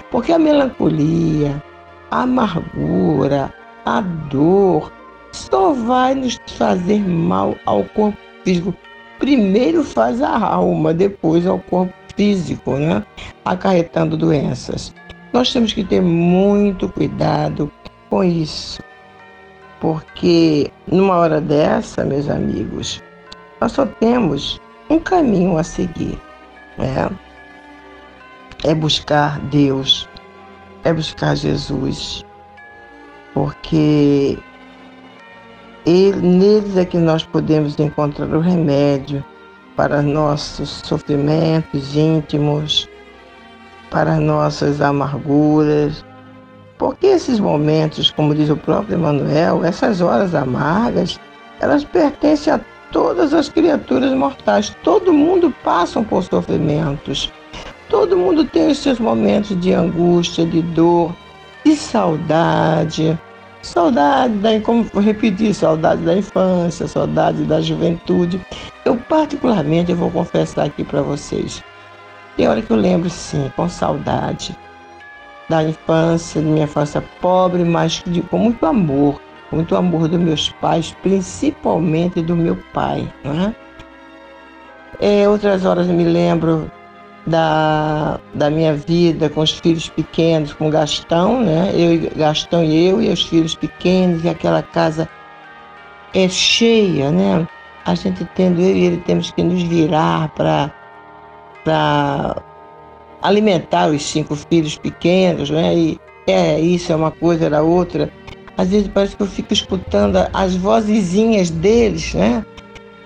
porque 0.10 0.32
a 0.32 0.40
melancolia, 0.40 1.62
a 2.10 2.22
amargura, 2.22 3.54
a 3.86 4.02
dor, 4.02 4.92
só 5.32 5.74
vai 5.74 6.16
nos 6.16 6.38
fazer 6.58 7.00
mal 7.00 7.56
ao 7.66 7.84
corpo 7.86 8.18
físico. 8.44 8.74
Primeiro 9.20 9.84
faz 9.84 10.22
a 10.22 10.38
alma, 10.38 10.94
depois 10.94 11.46
ao 11.46 11.60
corpo 11.60 11.94
físico, 12.16 12.76
né? 12.78 13.04
acarretando 13.46 14.18
doenças. 14.18 14.94
Nós 15.34 15.52
temos 15.54 15.74
que 15.74 15.84
ter 15.84 16.02
muito 16.02 16.90
cuidado 16.90 17.72
com 18.10 18.24
isso 18.24 18.82
porque 19.82 20.72
numa 20.88 21.18
hora 21.18 21.42
dessa, 21.42 22.06
meus 22.06 22.30
amigos, 22.30 23.02
nós 23.60 23.72
só 23.72 23.86
temos 23.86 24.62
um 24.90 25.00
caminho 25.00 25.58
a 25.58 25.64
seguir. 25.64 26.22
Né? 26.78 27.10
É 28.64 28.76
buscar 28.76 29.40
Deus, 29.48 30.08
é 30.84 30.94
buscar 30.94 31.36
Jesus, 31.36 32.24
porque 33.34 34.38
ele, 35.84 36.22
neles 36.22 36.78
é 36.78 36.86
que 36.86 37.00
nós 37.00 37.24
podemos 37.24 37.78
encontrar 37.80 38.28
o 38.28 38.40
remédio 38.40 39.26
para 39.76 40.04
nossos 40.04 40.84
sofrimentos 40.86 41.96
íntimos, 41.96 42.88
para 43.90 44.20
nossas 44.20 44.80
amarguras, 44.80 46.06
porque 46.82 47.06
esses 47.06 47.40
momentos, 47.40 48.10
como 48.10 48.34
diz 48.34 48.50
o 48.50 48.58
próprio 48.58 48.98
Emmanuel, 48.98 49.64
essas 49.64 50.02
horas 50.02 50.34
amargas, 50.34 51.20
elas 51.60 51.84
pertencem 51.84 52.52
a 52.52 52.60
todas 52.92 53.36
as 53.36 53.48
criaturas 53.48 54.12
mortais. 54.14 54.76
Todo 54.84 55.14
mundo 55.14 55.54
passa 55.64 56.02
por 56.02 56.24
sofrimentos. 56.24 57.32
Todo 57.88 58.18
mundo 58.18 58.46
tem 58.46 58.72
os 58.72 58.80
seus 58.80 58.98
momentos 58.98 59.62
de 59.62 59.72
angústia, 59.72 60.44
de 60.44 60.64
dor, 60.64 61.16
de 61.64 61.76
saudade. 61.76 63.16
Saudade, 63.62 64.34
da, 64.40 64.60
como 64.62 64.84
repetir, 65.00 65.54
saudade 65.54 66.02
da 66.02 66.18
infância, 66.18 66.88
saudade 66.88 67.44
da 67.44 67.62
juventude. 67.62 68.42
Eu, 68.84 68.98
particularmente, 68.98 69.92
eu 69.92 69.98
vou 69.98 70.10
confessar 70.10 70.66
aqui 70.66 70.84
para 70.84 71.04
vocês. 71.04 71.64
Tem 72.36 72.48
hora 72.48 72.60
que 72.60 72.72
eu 72.72 72.78
lembro, 72.78 73.08
sim, 73.08 73.52
com 73.56 73.70
saudade 73.70 74.58
da 75.52 75.64
infância, 75.64 76.42
da 76.42 76.48
minha 76.48 76.64
infância 76.64 77.04
pobre, 77.20 77.66
mas 77.66 78.02
de, 78.08 78.22
com 78.22 78.38
muito 78.38 78.66
amor, 78.66 79.22
com 79.50 79.58
muito 79.58 79.76
amor 79.76 80.08
dos 80.08 80.20
meus 80.20 80.50
pais, 80.50 80.96
principalmente 81.04 82.22
do 82.22 82.38
meu 82.38 82.58
pai. 82.74 83.12
Né? 83.24 83.54
Outras 85.28 85.66
horas 85.66 85.88
me 85.88 86.06
lembro 86.06 86.72
da, 87.28 88.18
da 88.34 88.50
minha 88.50 88.74
vida 88.74 89.30
com 89.30 89.42
os 89.42 89.52
filhos 89.52 89.90
pequenos, 89.90 90.54
com 90.54 90.70
Gastão, 90.70 91.42
né? 91.42 91.72
Eu, 91.74 92.10
Gastão 92.16 92.64
e 92.64 92.88
eu 92.88 93.02
e 93.02 93.10
os 93.10 93.24
filhos 93.24 93.54
pequenos, 93.54 94.24
e 94.24 94.30
aquela 94.30 94.64
casa 94.64 95.10
é 96.14 96.30
cheia, 96.30 97.12
né? 97.12 97.46
A 97.86 97.94
gente 97.94 98.24
tendo 98.36 98.62
eu 98.62 98.76
e 98.76 98.86
ele 98.86 98.98
temos 98.98 99.32
que 99.32 99.44
nos 99.44 99.62
virar 99.64 100.30
para 100.30 100.72
alimentar 103.22 103.90
os 103.90 104.04
cinco 104.04 104.36
filhos 104.36 104.78
pequenos, 104.78 105.50
né? 105.50 105.76
E 105.76 106.00
é 106.28 106.60
isso, 106.60 106.92
é 106.92 106.96
uma 106.96 107.12
coisa, 107.12 107.46
era 107.46 107.62
outra. 107.62 108.12
Às 108.58 108.70
vezes 108.70 108.88
parece 108.88 109.16
que 109.16 109.24
eu 109.24 109.28
fico 109.28 109.54
escutando 109.54 110.18
as 110.34 110.56
vozezinhas 110.56 111.50
deles, 111.50 112.14
né? 112.14 112.46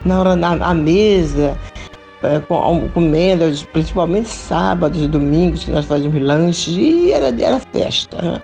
Na 0.03 0.19
hora 0.19 0.35
na, 0.35 0.55
na 0.55 0.73
mesa, 0.73 1.57
é, 2.21 2.39
comendo, 2.93 3.45
principalmente 3.71 4.29
sábados 4.29 5.01
e 5.01 5.07
domingos, 5.07 5.63
que 5.63 5.71
nós 5.71 5.85
fazíamos 5.85 6.21
lanches, 6.21 6.75
e 6.77 7.11
era, 7.11 7.27
era 7.27 7.59
festa. 7.59 8.21
Né? 8.21 8.41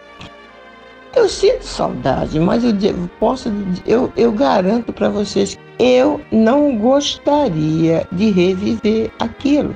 Eu 1.15 1.27
sinto 1.27 1.63
saudade, 1.63 2.39
mas 2.39 2.63
eu 2.63 3.09
posso, 3.19 3.51
eu, 3.85 4.11
eu 4.15 4.31
garanto 4.31 4.93
para 4.93 5.09
vocês 5.09 5.57
eu 5.77 6.21
não 6.31 6.77
gostaria 6.77 8.07
de 8.11 8.29
reviver 8.29 9.11
aquilo. 9.19 9.75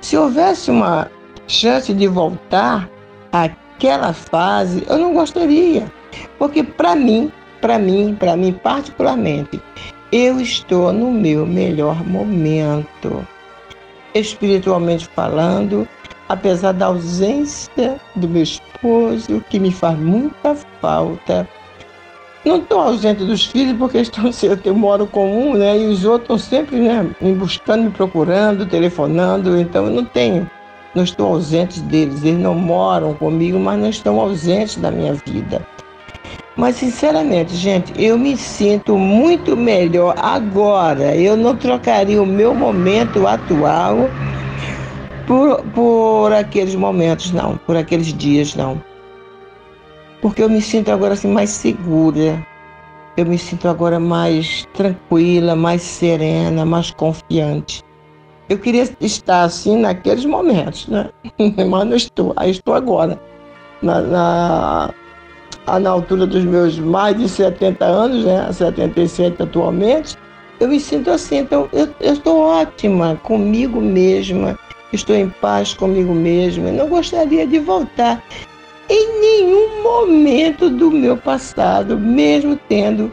Se 0.00 0.16
houvesse 0.16 0.70
uma 0.70 1.10
chance 1.52 1.92
de 1.92 2.08
voltar 2.08 2.88
àquela 3.30 4.12
fase, 4.12 4.84
eu 4.88 4.98
não 4.98 5.12
gostaria. 5.12 5.92
Porque 6.38 6.62
para 6.62 6.96
mim, 6.96 7.30
para 7.60 7.78
mim, 7.78 8.16
para 8.18 8.36
mim 8.36 8.52
particularmente, 8.52 9.60
eu 10.10 10.40
estou 10.40 10.92
no 10.92 11.10
meu 11.10 11.46
melhor 11.46 12.04
momento. 12.06 13.26
Espiritualmente 14.14 15.06
falando, 15.14 15.86
apesar 16.28 16.72
da 16.72 16.86
ausência 16.86 18.00
do 18.16 18.28
meu 18.28 18.42
esposo, 18.42 19.42
que 19.48 19.58
me 19.58 19.70
faz 19.70 19.98
muita 19.98 20.54
falta. 20.80 21.48
Não 22.44 22.56
estou 22.56 22.80
ausente 22.80 23.24
dos 23.24 23.46
filhos 23.46 23.78
porque 23.78 23.98
estão, 23.98 24.24
eu 24.64 24.74
moro 24.74 25.06
com 25.06 25.50
um, 25.50 25.54
né? 25.54 25.78
E 25.78 25.86
os 25.86 26.04
outros 26.04 26.42
estão 26.42 26.58
sempre 26.58 26.80
né, 26.80 27.08
me 27.20 27.32
buscando, 27.34 27.84
me 27.84 27.90
procurando, 27.90 28.66
telefonando, 28.66 29.56
então 29.56 29.86
eu 29.86 29.92
não 29.92 30.04
tenho 30.04 30.50
não 30.94 31.04
estou 31.04 31.28
ausente 31.28 31.80
deles, 31.80 32.22
eles 32.24 32.40
não 32.40 32.54
moram 32.54 33.14
comigo, 33.14 33.58
mas 33.58 33.78
não 33.78 33.88
estão 33.88 34.20
ausentes 34.20 34.76
da 34.76 34.90
minha 34.90 35.14
vida. 35.26 35.66
Mas 36.56 36.76
sinceramente, 36.76 37.56
gente, 37.56 37.92
eu 37.96 38.18
me 38.18 38.36
sinto 38.36 38.98
muito 38.98 39.56
melhor 39.56 40.14
agora. 40.18 41.16
Eu 41.16 41.36
não 41.36 41.56
trocaria 41.56 42.22
o 42.22 42.26
meu 42.26 42.54
momento 42.54 43.26
atual 43.26 44.10
por, 45.26 45.62
por 45.74 46.32
aqueles 46.32 46.74
momentos, 46.74 47.32
não, 47.32 47.56
por 47.56 47.76
aqueles 47.76 48.12
dias, 48.12 48.54
não. 48.54 48.82
Porque 50.20 50.42
eu 50.42 50.50
me 50.50 50.60
sinto 50.60 50.90
agora 50.90 51.14
assim 51.14 51.28
mais 51.28 51.50
segura. 51.50 52.46
Eu 53.16 53.26
me 53.26 53.38
sinto 53.38 53.66
agora 53.68 53.98
mais 53.98 54.66
tranquila, 54.74 55.56
mais 55.56 55.82
serena, 55.82 56.64
mais 56.64 56.90
confiante. 56.90 57.82
Eu 58.52 58.58
queria 58.58 58.86
estar 59.00 59.44
assim 59.44 59.78
naqueles 59.78 60.26
momentos, 60.26 60.86
né? 60.86 61.08
Mas 61.40 61.88
não 61.88 61.96
estou. 61.96 62.34
Aí 62.36 62.50
estou 62.50 62.74
agora. 62.74 63.18
Na, 63.80 64.02
na, 64.02 64.94
na 65.80 65.90
altura 65.90 66.26
dos 66.26 66.44
meus 66.44 66.78
mais 66.78 67.16
de 67.16 67.30
70 67.30 67.82
anos, 67.82 68.26
né? 68.26 68.52
77 68.52 69.42
atualmente, 69.42 70.18
eu 70.60 70.68
me 70.68 70.78
sinto 70.78 71.10
assim. 71.10 71.38
Então, 71.38 71.66
eu, 71.72 71.88
eu 71.98 72.12
estou 72.12 72.40
ótima 72.40 73.18
comigo 73.22 73.80
mesma, 73.80 74.58
estou 74.92 75.16
em 75.16 75.30
paz 75.30 75.72
comigo 75.72 76.12
mesma. 76.12 76.70
Não 76.70 76.90
gostaria 76.90 77.46
de 77.46 77.58
voltar 77.58 78.22
em 78.90 79.18
nenhum 79.18 79.82
momento 79.82 80.68
do 80.68 80.90
meu 80.90 81.16
passado, 81.16 81.98
mesmo 81.98 82.60
tendo 82.68 83.10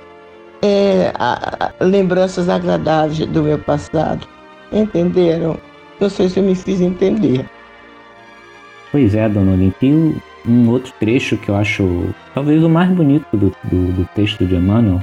é, 0.62 1.14
a, 1.18 1.72
a, 1.80 1.86
lembranças 1.86 2.50
agradáveis 2.50 3.26
do 3.28 3.42
meu 3.42 3.58
passado. 3.58 4.28
Entenderam? 4.72 5.58
Não 6.00 6.10
sei 6.10 6.30
se 6.30 6.40
eu 6.40 6.44
me 6.44 6.56
fiz 6.56 6.80
entender. 6.80 7.46
Pois 8.92 9.14
é, 9.14 9.28
dona 9.28 9.54
Olimpia. 9.54 10.14
Um 10.48 10.70
outro 10.70 10.94
trecho 11.00 11.38
que 11.38 11.50
eu 11.50 11.56
acho 11.56 12.14
talvez 12.34 12.64
o 12.64 12.70
mais 12.70 12.90
bonito 12.90 13.26
do, 13.36 13.54
do, 13.66 13.92
do 13.92 14.10
texto 14.16 14.46
de 14.46 14.56
Emmanuel, 14.56 15.02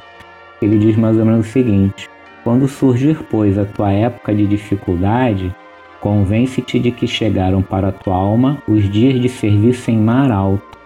ele 0.63 0.79
diz 0.79 0.97
mais 0.97 1.17
ou 1.19 1.25
menos 1.25 1.47
o 1.47 1.51
seguinte: 1.51 2.09
Quando 2.43 2.67
surgir, 2.67 3.23
pois, 3.31 3.59
a 3.59 3.65
tua 3.65 3.93
época 3.93 4.35
de 4.35 4.47
dificuldade, 4.47 5.55
convence-te 6.01 6.79
de 6.79 6.91
que 6.91 7.07
chegaram 7.07 7.63
para 7.63 7.89
a 7.89 7.93
tua 7.93 8.15
alma 8.15 8.63
os 8.67 8.89
dias 8.91 9.21
de 9.21 9.29
serviço 9.29 9.91
em 9.91 9.99
mar 9.99 10.31
alto, 10.31 10.79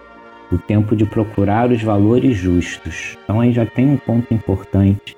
o 0.51 0.57
tempo 0.57 0.95
de 0.95 1.05
procurar 1.05 1.71
os 1.71 1.81
valores 1.81 2.37
justos. 2.37 3.17
Então 3.23 3.39
aí 3.39 3.53
já 3.53 3.65
tem 3.65 3.87
um 3.87 3.97
ponto 3.97 4.33
importante. 4.33 5.15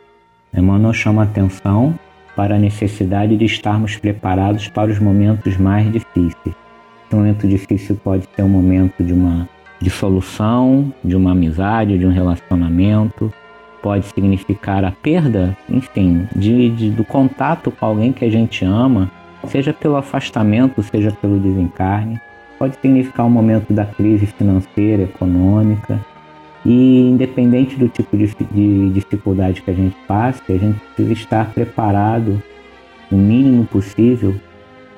Emmanuel 0.55 0.93
chama 0.93 1.23
atenção 1.23 1.97
para 2.35 2.55
a 2.55 2.59
necessidade 2.59 3.37
de 3.37 3.45
estarmos 3.45 3.97
preparados 3.97 4.67
para 4.67 4.91
os 4.91 4.99
momentos 4.99 5.57
mais 5.57 5.91
difíceis. 5.91 6.55
Um 7.11 7.17
momento 7.17 7.47
difícil 7.47 7.95
pode 8.03 8.27
ser 8.35 8.41
um 8.41 8.49
momento 8.49 9.03
de 9.03 9.13
uma 9.13 9.47
dissolução, 9.79 10.91
de 11.03 11.15
uma 11.15 11.31
amizade, 11.31 11.97
de 11.97 12.05
um 12.05 12.11
relacionamento, 12.11 13.31
pode 13.83 14.05
significar 14.05 14.83
a 14.85 14.91
perda, 14.91 15.55
enfim, 15.69 16.27
de, 16.35 16.69
de, 16.69 16.89
do 16.89 17.03
contato 17.03 17.69
com 17.69 17.85
alguém 17.85 18.13
que 18.13 18.23
a 18.23 18.31
gente 18.31 18.63
ama, 18.63 19.11
seja 19.47 19.73
pelo 19.73 19.97
afastamento, 19.97 20.81
seja 20.81 21.11
pelo 21.11 21.37
desencarne, 21.37 22.19
pode 22.57 22.77
significar 22.81 23.25
um 23.25 23.29
momento 23.29 23.73
da 23.73 23.85
crise 23.85 24.25
financeira, 24.25 25.03
econômica, 25.03 25.99
e 26.65 27.09
independente 27.09 27.75
do 27.75 27.89
tipo 27.89 28.15
de, 28.15 28.27
de 28.51 28.89
dificuldade 28.91 29.61
que 29.61 29.69
a 29.69 29.73
gente 29.73 29.95
passe, 30.07 30.41
a 30.49 30.57
gente 30.57 30.79
precisa 30.95 31.13
estar 31.13 31.51
preparado 31.51 32.41
o 33.11 33.15
mínimo 33.15 33.65
possível, 33.65 34.35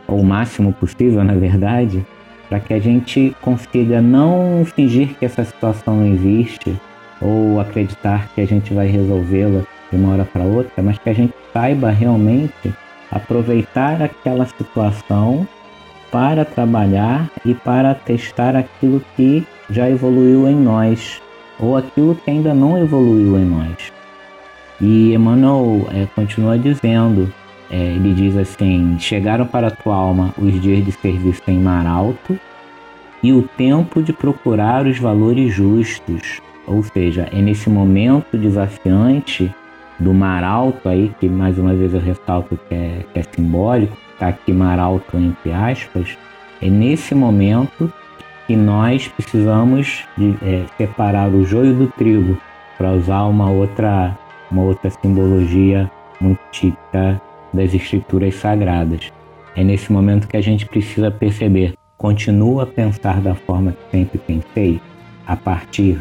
ou 0.08 0.20
o 0.20 0.24
máximo 0.24 0.72
possível, 0.74 1.24
na 1.24 1.34
verdade, 1.34 2.06
para 2.48 2.60
que 2.60 2.74
a 2.74 2.80
gente 2.80 3.36
consiga 3.42 4.02
não 4.02 4.64
fingir 4.66 5.16
que 5.18 5.26
essa 5.26 5.44
situação 5.44 5.98
não 5.98 6.14
existe 6.14 6.76
ou 7.20 7.60
acreditar 7.60 8.30
que 8.36 8.42
a 8.42 8.46
gente 8.46 8.74
vai 8.74 8.88
resolvê-la 8.88 9.62
de 9.92 9.98
uma 9.98 10.14
hora 10.14 10.26
para 10.26 10.44
outra, 10.44 10.84
mas 10.84 11.00
que 11.00 11.10
a 11.10 11.14
gente 11.14 11.34
saiba 11.52 11.90
realmente 11.90 12.74
aproveitar 13.12 14.02
aquela 14.02 14.46
situação 14.46 15.48
para 16.12 16.46
trabalhar 16.46 17.30
e 17.44 17.54
para 17.54 17.96
testar 17.96 18.56
aquilo 18.56 19.02
que 19.16 19.46
já 19.70 19.90
evoluiu 19.90 20.48
em 20.48 20.56
nós 20.56 21.22
ou 21.60 21.78
aquilo 21.78 22.16
que 22.16 22.30
ainda 22.30 22.54
não 22.54 22.78
evoluiu 22.78 23.38
em 23.38 23.46
nós. 23.46 23.94
E 24.80 25.14
Emmanuel 25.14 25.88
é, 25.92 26.06
continua 26.14 26.60
dizendo, 26.60 27.32
é, 27.70 27.78
ele 27.78 28.14
diz 28.14 28.36
assim: 28.36 28.98
chegaram 29.00 29.46
para 29.46 29.68
a 29.68 29.72
tua 29.72 29.96
alma 29.96 30.34
os 30.38 30.60
dias 30.62 30.84
de 30.84 30.92
serviço 30.92 31.42
em 31.48 31.60
mar 31.60 31.88
alto 31.88 32.38
e 33.24 33.32
o 33.32 33.42
tempo 33.42 34.04
de 34.04 34.14
procurar 34.14 34.86
os 34.86 35.00
valores 35.00 35.54
justos. 35.54 36.42
Ou 36.68 36.84
seja, 36.84 37.30
é 37.32 37.42
nesse 37.42 37.70
momento 37.70 38.38
desafiante 38.38 39.54
do 40.00 40.14
mar 40.14 40.44
alto 40.44 40.90
aí, 40.90 41.12
que 41.20 41.30
mais 41.30 41.58
uma 41.58 41.74
vez 41.74 41.94
eu 41.94 42.00
ressalto 42.00 42.60
que 42.68 42.76
é, 42.76 43.06
que 43.14 43.20
é 43.20 43.24
simbólico, 43.24 43.96
está 44.14 44.28
aqui 44.28 44.52
mar 44.52 44.80
alto 44.80 45.18
entre 45.18 45.52
aspas, 45.52 46.18
é 46.62 46.70
nesse 46.70 47.16
momento 47.16 47.92
que 48.48 48.56
nós 48.56 49.08
precisamos 49.08 50.04
de, 50.18 50.36
é, 50.42 50.66
separar 50.78 51.30
o 51.30 51.46
joio 51.46 51.74
do 51.74 51.88
trigo, 51.88 52.38
para 52.78 52.92
usar 52.92 53.24
uma 53.24 53.50
outra, 53.50 54.18
uma 54.52 54.64
outra 54.64 54.90
simbologia 54.90 55.90
muito 56.20 56.40
típica 56.52 57.22
das 57.54 57.74
escrituras 57.74 58.36
sagradas. 58.36 59.12
É 59.56 59.64
nesse 59.64 59.92
momento 59.92 60.28
que 60.28 60.36
a 60.36 60.42
gente 60.42 60.66
precisa 60.66 61.10
perceber, 61.10 61.74
continua 61.98 62.64
a 62.64 62.68
pensar 62.68 63.22
da 63.22 63.34
forma 63.34 63.72
que 63.72 63.92
sempre 63.92 64.18
pensei, 64.18 64.82
a 65.26 65.36
partir 65.36 65.98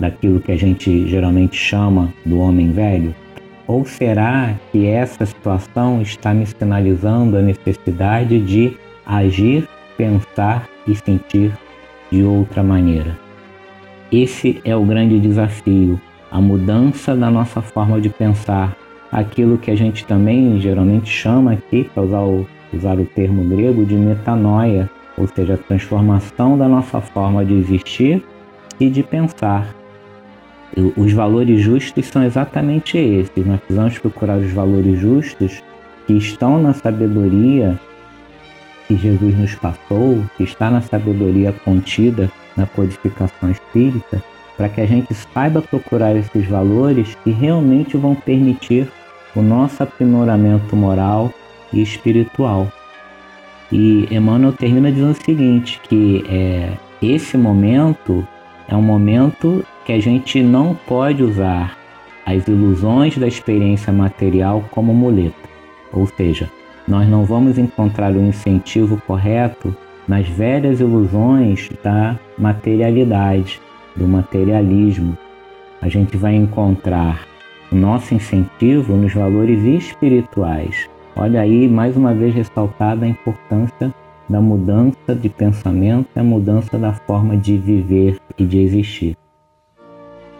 daquilo 0.00 0.40
que 0.40 0.52
a 0.52 0.56
gente 0.56 1.06
geralmente 1.06 1.56
chama 1.56 2.12
do 2.26 2.38
homem 2.38 2.72
velho, 2.72 3.14
Ou 3.68 3.84
será 3.84 4.54
que 4.72 4.86
essa 4.86 5.26
situação 5.26 6.00
está 6.00 6.32
me 6.32 6.46
sinalizando 6.46 7.36
a 7.36 7.42
necessidade 7.42 8.40
de 8.40 8.74
agir, 9.04 9.68
pensar 9.94 10.66
e 10.86 10.94
sentir 10.94 11.52
de 12.10 12.22
outra 12.22 12.62
maneira? 12.62 13.18
Esse 14.10 14.60
é 14.64 14.74
o 14.74 14.84
grande 14.84 15.20
desafio, 15.20 16.00
a 16.30 16.40
mudança 16.40 17.14
da 17.14 17.30
nossa 17.30 17.60
forma 17.60 18.00
de 18.00 18.08
pensar, 18.08 18.76
aquilo 19.12 19.58
que 19.58 19.70
a 19.70 19.74
gente 19.74 20.04
também 20.04 20.60
geralmente 20.60 21.10
chama 21.10 21.52
aqui, 21.52 21.84
para 21.92 22.02
usar 22.02 22.20
o, 22.20 22.46
usar 22.72 22.98
o 22.98 23.04
termo 23.04 23.44
grego, 23.44 23.84
de 23.84 23.94
metanoia, 23.94 24.88
ou 25.16 25.26
seja, 25.26 25.54
a 25.54 25.58
transformação 25.58 26.56
da 26.56 26.68
nossa 26.68 27.00
forma 27.00 27.44
de 27.44 27.54
existir 27.54 28.22
e 28.78 28.88
de 28.88 29.02
pensar. 29.02 29.74
Os 30.96 31.12
valores 31.12 31.60
justos 31.60 32.06
são 32.06 32.22
exatamente 32.22 32.96
esses. 32.96 33.44
Nós 33.44 33.58
precisamos 33.60 33.98
procurar 33.98 34.38
os 34.38 34.52
valores 34.52 34.98
justos 34.98 35.62
que 36.06 36.12
estão 36.14 36.60
na 36.60 36.72
sabedoria 36.72 37.78
que 38.88 38.96
Jesus 38.96 39.38
nos 39.38 39.54
passou, 39.54 40.24
que 40.36 40.42
está 40.42 40.70
na 40.70 40.80
sabedoria 40.80 41.52
contida 41.64 42.30
na 42.56 42.66
codificação 42.66 43.50
espírita, 43.50 44.24
para 44.56 44.68
que 44.68 44.80
a 44.80 44.86
gente 44.86 45.14
saiba 45.14 45.62
procurar 45.62 46.16
esses 46.16 46.46
valores 46.48 47.14
que 47.22 47.30
realmente 47.30 47.96
vão 47.96 48.14
permitir 48.14 48.88
o 49.36 49.42
nosso 49.42 49.82
aprimoramento 49.82 50.74
moral 50.74 51.32
e 51.72 51.80
espiritual. 51.80 52.66
E 53.70 54.08
Emmanuel 54.10 54.52
termina 54.52 54.90
dizendo 54.90 55.12
o 55.12 55.24
seguinte, 55.24 55.78
que 55.84 56.24
é, 56.28 56.72
esse 57.00 57.36
momento 57.36 58.26
é 58.66 58.74
um 58.74 58.82
momento 58.82 59.64
que 59.84 59.92
a 59.92 60.00
gente 60.00 60.42
não 60.42 60.74
pode 60.74 61.22
usar 61.22 61.76
as 62.26 62.48
ilusões 62.48 63.16
da 63.16 63.28
experiência 63.28 63.92
material 63.92 64.64
como 64.70 64.92
muleta. 64.92 65.48
Ou 65.92 66.06
seja, 66.06 66.50
nós 66.88 67.06
não 67.06 67.24
vamos 67.24 67.58
encontrar 67.58 68.12
o 68.12 68.22
incentivo 68.22 69.00
correto 69.06 69.76
nas 70.08 70.26
velhas 70.26 70.80
ilusões 70.80 71.68
da 71.84 72.18
materialidade, 72.38 73.60
do 73.94 74.08
materialismo. 74.08 75.16
A 75.82 75.88
gente 75.88 76.16
vai 76.16 76.34
encontrar 76.34 77.26
o 77.70 77.76
nosso 77.76 78.14
incentivo 78.14 78.96
nos 78.96 79.12
valores 79.12 79.62
espirituais. 79.64 80.88
Olha 81.14 81.42
aí, 81.42 81.68
mais 81.68 81.94
uma 81.94 82.14
vez 82.14 82.34
ressaltada 82.34 83.04
a 83.04 83.08
importância 83.08 83.94
da 84.26 84.40
mudança 84.40 85.14
de 85.14 85.28
pensamento 85.28 86.08
a 86.16 86.22
mudança 86.22 86.78
da 86.78 86.92
forma 86.92 87.36
de 87.36 87.58
viver 87.58 88.18
e 88.38 88.44
de 88.46 88.60
existir. 88.60 89.16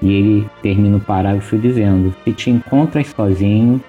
E 0.00 0.12
ele 0.12 0.48
termina 0.62 0.96
o 0.96 1.00
parágrafo 1.00 1.58
dizendo: 1.58 2.14
Se 2.24 2.32
te 2.32 2.50
encontras 2.50 3.08
sozinho, 3.08 3.82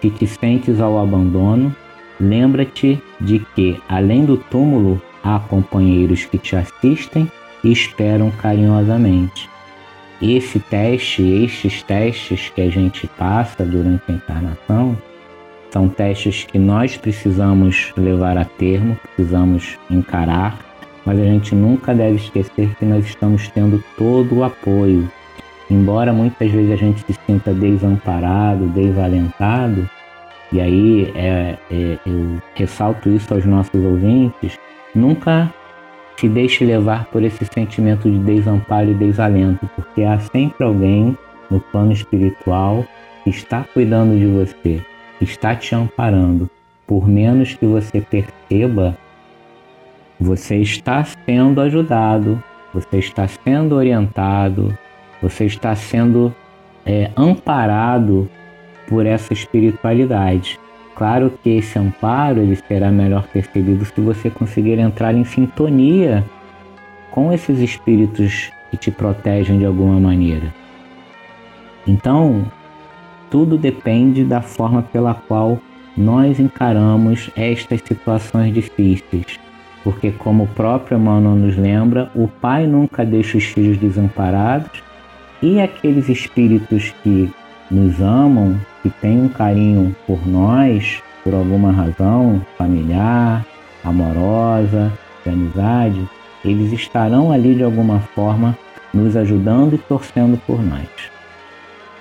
se 0.00 0.10
te 0.10 0.26
sentes 0.26 0.80
ao 0.80 0.98
abandono, 0.98 1.74
lembra-te 2.22 3.02
de 3.20 3.40
que, 3.54 3.80
além 3.88 4.24
do 4.24 4.36
túmulo, 4.36 5.02
há 5.22 5.38
companheiros 5.38 6.24
que 6.24 6.38
te 6.38 6.56
assistem 6.56 7.30
e 7.62 7.70
esperam 7.72 8.30
carinhosamente. 8.30 9.50
Esse 10.20 10.60
teste, 10.60 11.22
estes 11.22 11.82
testes 11.82 12.50
que 12.54 12.60
a 12.60 12.70
gente 12.70 13.08
passa 13.18 13.64
durante 13.64 14.04
a 14.08 14.12
encarnação, 14.12 14.96
são 15.70 15.88
testes 15.88 16.44
que 16.44 16.58
nós 16.58 16.96
precisamos 16.96 17.92
levar 17.96 18.38
a 18.38 18.44
termo, 18.44 18.96
precisamos 19.16 19.78
encarar, 19.90 20.58
mas 21.04 21.18
a 21.18 21.24
gente 21.24 21.54
nunca 21.54 21.92
deve 21.94 22.16
esquecer 22.16 22.74
que 22.76 22.84
nós 22.84 23.04
estamos 23.04 23.48
tendo 23.48 23.82
todo 23.96 24.36
o 24.36 24.44
apoio 24.44 25.10
embora 25.72 26.12
muitas 26.12 26.50
vezes 26.50 26.72
a 26.72 26.76
gente 26.76 27.00
se 27.00 27.18
sinta 27.26 27.52
desamparado, 27.54 28.66
desalentado, 28.68 29.88
e 30.52 30.60
aí 30.60 31.12
é, 31.14 31.56
é, 31.70 31.98
eu 32.04 32.40
ressalto 32.54 33.08
isso 33.08 33.32
aos 33.32 33.46
nossos 33.46 33.82
ouvintes, 33.82 34.58
nunca 34.94 35.52
se 36.18 36.28
deixe 36.28 36.64
levar 36.64 37.06
por 37.06 37.22
esse 37.22 37.44
sentimento 37.46 38.10
de 38.10 38.18
desamparo 38.18 38.90
e 38.90 38.94
desalento, 38.94 39.68
porque 39.74 40.02
há 40.02 40.18
sempre 40.18 40.62
alguém 40.64 41.16
no 41.50 41.58
plano 41.58 41.92
espiritual 41.92 42.84
que 43.24 43.30
está 43.30 43.64
cuidando 43.72 44.18
de 44.18 44.26
você, 44.26 44.84
que 45.18 45.24
está 45.24 45.56
te 45.56 45.74
amparando. 45.74 46.50
Por 46.86 47.08
menos 47.08 47.54
que 47.54 47.64
você 47.64 48.00
perceba, 48.02 48.96
você 50.20 50.58
está 50.58 51.02
sendo 51.04 51.60
ajudado, 51.62 52.42
você 52.74 52.98
está 52.98 53.26
sendo 53.26 53.74
orientado, 53.74 54.76
você 55.20 55.46
está 55.46 55.74
sendo 55.74 56.34
é, 56.84 57.10
amparado 57.16 58.28
por 58.92 59.06
essa 59.06 59.32
espiritualidade. 59.32 60.60
Claro 60.94 61.32
que 61.42 61.48
esse 61.48 61.78
amparo 61.78 62.40
ele 62.40 62.56
será 62.56 62.90
melhor 62.90 63.26
percebido 63.26 63.86
se 63.86 63.98
você 63.98 64.28
conseguir 64.28 64.78
entrar 64.78 65.14
em 65.14 65.24
sintonia 65.24 66.22
com 67.10 67.32
esses 67.32 67.58
espíritos 67.58 68.52
que 68.70 68.76
te 68.76 68.90
protegem 68.90 69.58
de 69.58 69.64
alguma 69.64 69.98
maneira. 69.98 70.52
Então, 71.86 72.44
tudo 73.30 73.56
depende 73.56 74.24
da 74.24 74.42
forma 74.42 74.82
pela 74.82 75.14
qual 75.14 75.58
nós 75.96 76.38
encaramos 76.38 77.30
estas 77.34 77.80
situações 77.80 78.52
difíceis. 78.52 79.40
Porque, 79.82 80.10
como 80.10 80.44
o 80.44 80.48
próprio 80.48 80.98
Emmanuel 80.98 81.34
nos 81.34 81.56
lembra, 81.56 82.10
o 82.14 82.28
pai 82.28 82.66
nunca 82.66 83.06
deixa 83.06 83.38
os 83.38 83.44
filhos 83.44 83.78
desamparados 83.78 84.82
e 85.42 85.62
aqueles 85.62 86.10
espíritos 86.10 86.94
que 87.02 87.32
nos 87.72 88.00
amam, 88.00 88.60
que 88.82 88.90
têm 88.90 89.22
um 89.22 89.28
carinho 89.28 89.94
por 90.06 90.26
nós, 90.26 91.02
por 91.24 91.34
alguma 91.34 91.72
razão 91.72 92.44
familiar, 92.58 93.44
amorosa, 93.84 94.92
de 95.24 95.30
amizade, 95.30 96.08
eles 96.44 96.72
estarão 96.72 97.32
ali 97.32 97.54
de 97.54 97.62
alguma 97.62 98.00
forma 98.00 98.56
nos 98.92 99.16
ajudando 99.16 99.74
e 99.74 99.78
torcendo 99.78 100.40
por 100.46 100.62
nós. 100.62 100.88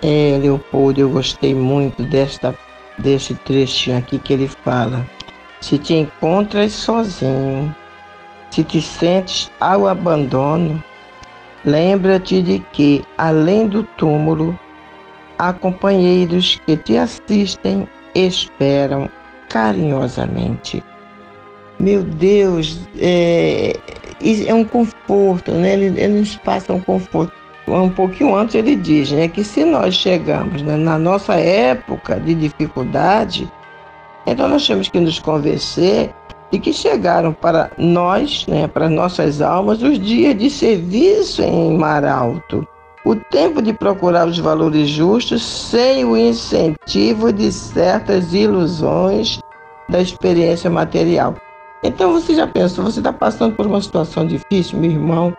É, 0.02 0.38
Leopoldo, 0.42 1.00
eu 1.00 1.10
gostei 1.10 1.54
muito 1.54 2.04
desta, 2.04 2.56
desse 2.98 3.36
trechinho 3.36 3.98
aqui 3.98 4.18
que 4.18 4.34
ele 4.34 4.48
fala. 4.48 5.06
Se 5.62 5.78
te 5.78 5.94
encontras 5.94 6.74
sozinho, 6.74 7.74
se 8.50 8.64
te 8.64 8.82
sentes 8.82 9.52
ao 9.60 9.88
abandono, 9.88 10.84
Lembra-te 11.64 12.42
de 12.42 12.60
que, 12.74 13.04
além 13.16 13.68
do 13.68 13.84
túmulo, 13.84 14.58
há 15.42 15.52
companheiros 15.52 16.62
que 16.68 16.78
te 16.78 16.96
assistem 16.98 17.88
esperam 18.14 19.10
carinhosamente. 19.50 20.84
Meu 21.80 22.04
Deus, 22.04 22.80
é, 23.00 23.76
é 24.46 24.54
um 24.54 24.64
conforto, 24.64 25.52
né? 25.52 25.74
Ele, 25.74 26.00
ele 26.00 26.20
nos 26.20 26.36
passa 26.38 26.72
um 26.72 26.80
conforto. 26.80 27.34
Um 27.68 27.90
pouquinho 27.90 28.36
antes 28.36 28.54
ele 28.54 28.76
diz 28.76 29.12
né, 29.12 29.28
que 29.28 29.44
se 29.44 29.64
nós 29.64 29.96
chegamos 29.96 30.62
né, 30.62 30.76
na 30.76 31.00
nossa 31.00 31.36
época 31.36 32.20
de 32.20 32.34
dificuldade, 32.34 33.50
então 34.28 34.48
nós 34.50 34.68
temos 34.68 34.90
que 34.90 35.00
nos 35.00 35.20
convencer 35.20 36.14
e 36.52 36.60
que 36.60 36.74
chegaram 36.74 37.32
para 37.32 37.72
nós, 37.78 38.46
né, 38.48 38.68
para 38.68 38.90
nossas 38.90 39.42
almas, 39.42 39.82
os 39.82 39.98
dias 40.00 40.38
de 40.38 40.50
serviço 40.50 41.42
em 41.44 41.78
mar 41.78 42.04
alto. 42.04 42.68
O 43.04 43.16
tempo 43.16 43.62
de 43.62 43.74
procurar 43.74 44.28
os 44.28 44.38
valores 44.38 44.88
justos 44.88 45.44
sem 45.44 46.06
o 46.06 46.16
incentivo 46.16 47.34
de 47.34 47.52
certas 47.52 48.34
ilusões 48.34 49.40
da 49.90 50.00
experiência 50.00 50.70
material. 50.70 51.36
Então 51.84 52.14
você 52.14 52.36
já 52.36 52.46
pensou, 52.46 52.86
você 52.86 53.00
está 53.00 53.12
passando 53.12 53.56
por 53.56 53.66
uma 53.66 53.82
situação 53.82 54.26
difícil, 54.26 54.78
meu 54.78 54.92
irmão, 54.92 55.36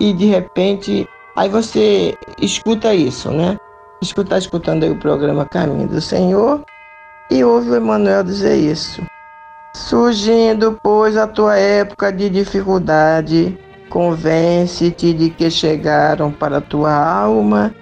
e 0.00 0.12
de 0.12 0.26
repente, 0.26 1.08
aí 1.36 1.48
você 1.48 2.16
escuta 2.40 2.92
isso, 2.92 3.30
né? 3.30 3.56
Escuta, 4.02 4.36
escutando 4.36 4.82
aí 4.82 4.90
o 4.90 4.98
programa 4.98 5.44
Caminho 5.44 5.86
do 5.86 6.00
Senhor 6.00 6.64
e 7.30 7.44
ouve 7.44 7.70
o 7.70 7.76
Emmanuel 7.76 8.24
dizer 8.24 8.56
isso. 8.56 9.00
Surgindo, 9.76 10.78
pois, 10.82 11.16
a 11.16 11.28
tua 11.28 11.56
época 11.56 12.12
de 12.12 12.28
dificuldade, 12.28 13.56
convence-te 13.90 15.12
de 15.12 15.28
que 15.28 15.50
chegaram 15.50 16.32
para 16.32 16.60
tua 16.60 16.94
alma 16.94 17.74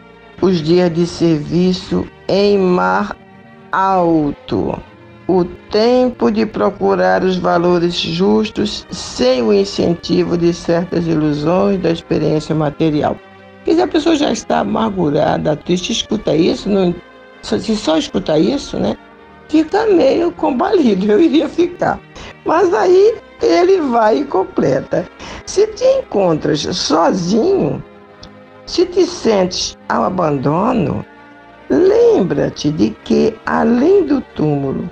os 0.43 0.61
dias 0.61 0.93
de 0.93 1.07
serviço 1.07 2.05
em 2.27 2.59
mar 2.59 3.17
alto, 3.71 4.77
o 5.29 5.45
tempo 5.71 6.31
de 6.31 6.45
procurar 6.45 7.23
os 7.23 7.37
valores 7.37 7.95
justos 7.95 8.87
sem 8.91 9.43
o 9.43 9.53
incentivo 9.53 10.37
de 10.37 10.53
certas 10.53 11.07
ilusões 11.07 11.81
da 11.81 11.91
experiência 11.91 12.55
material. 12.55 13.17
Porque 13.59 13.75
se 13.75 13.83
a 13.83 13.87
pessoa 13.87 14.17
já 14.17 14.33
está 14.33 14.61
amargurada, 14.61 15.55
triste, 15.55 15.93
escuta 15.93 16.35
isso, 16.35 16.69
não, 16.69 16.95
se 17.43 17.77
só 17.77 17.97
escuta 17.97 18.39
isso, 18.39 18.79
né? 18.79 18.97
fica 19.49 19.87
meio 19.87 20.31
combalido, 20.33 21.07
eu 21.11 21.21
iria 21.21 21.49
ficar. 21.49 22.01
Mas 22.45 22.73
aí 22.73 23.17
ele 23.43 23.81
vai 23.81 24.19
e 24.19 24.25
completa. 24.25 25.09
Se 25.47 25.67
te 25.69 25.85
encontras 25.85 26.61
sozinho, 26.61 27.83
se 28.67 28.85
te 28.87 29.07
sentes 29.07 29.79
ao 29.89 30.05
abandono, 30.05 31.05
lembra-te 31.71 32.71
de 32.71 32.91
que, 33.05 33.35
além 33.47 34.05
do 34.05 34.21
túmulo, 34.35 34.91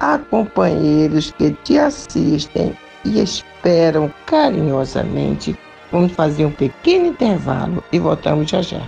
há 0.00 0.18
companheiros 0.18 1.32
que 1.32 1.50
te 1.64 1.78
assistem 1.78 2.76
e 3.04 3.20
esperam 3.20 4.12
carinhosamente. 4.26 5.58
Vamos 5.90 6.12
fazer 6.12 6.44
um 6.46 6.52
pequeno 6.52 7.06
intervalo 7.06 7.82
e 7.90 7.98
voltamos 7.98 8.50
já 8.50 8.62
já. 8.62 8.86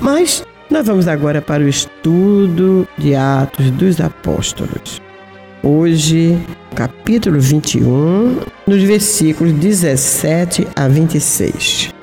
Mas 0.00 0.44
nós 0.70 0.86
vamos 0.86 1.06
agora 1.08 1.40
para 1.40 1.62
o 1.62 1.68
estudo 1.68 2.88
de 2.96 3.14
Atos 3.14 3.70
dos 3.72 4.00
Apóstolos. 4.00 5.00
Hoje, 5.62 6.38
capítulo 6.74 7.40
21, 7.40 8.40
nos 8.66 8.82
versículos 8.82 9.52
17 9.54 10.66
a 10.76 10.88
26. 10.88 11.93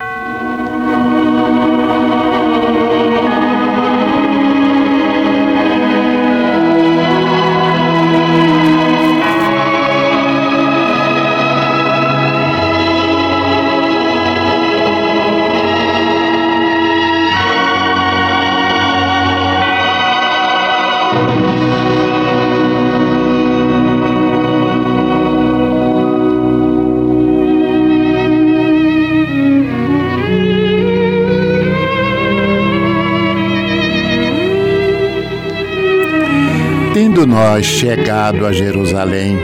Nós 37.32 37.66
chegado 37.66 38.46
a 38.46 38.52
Jerusalém, 38.52 39.38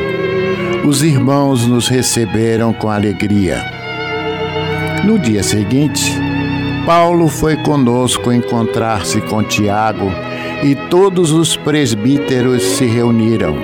os 0.85 1.01
irmãos 1.03 1.65
nos 1.65 1.87
receberam 1.87 2.73
com 2.73 2.89
alegria. 2.89 3.63
No 5.05 5.17
dia 5.17 5.41
seguinte, 5.41 6.11
Paulo 6.85 7.29
foi 7.29 7.55
conosco 7.55 8.33
encontrar-se 8.33 9.21
com 9.21 9.41
Tiago 9.41 10.11
e 10.63 10.75
todos 10.89 11.31
os 11.31 11.55
presbíteros 11.55 12.61
se 12.61 12.85
reuniram. 12.85 13.55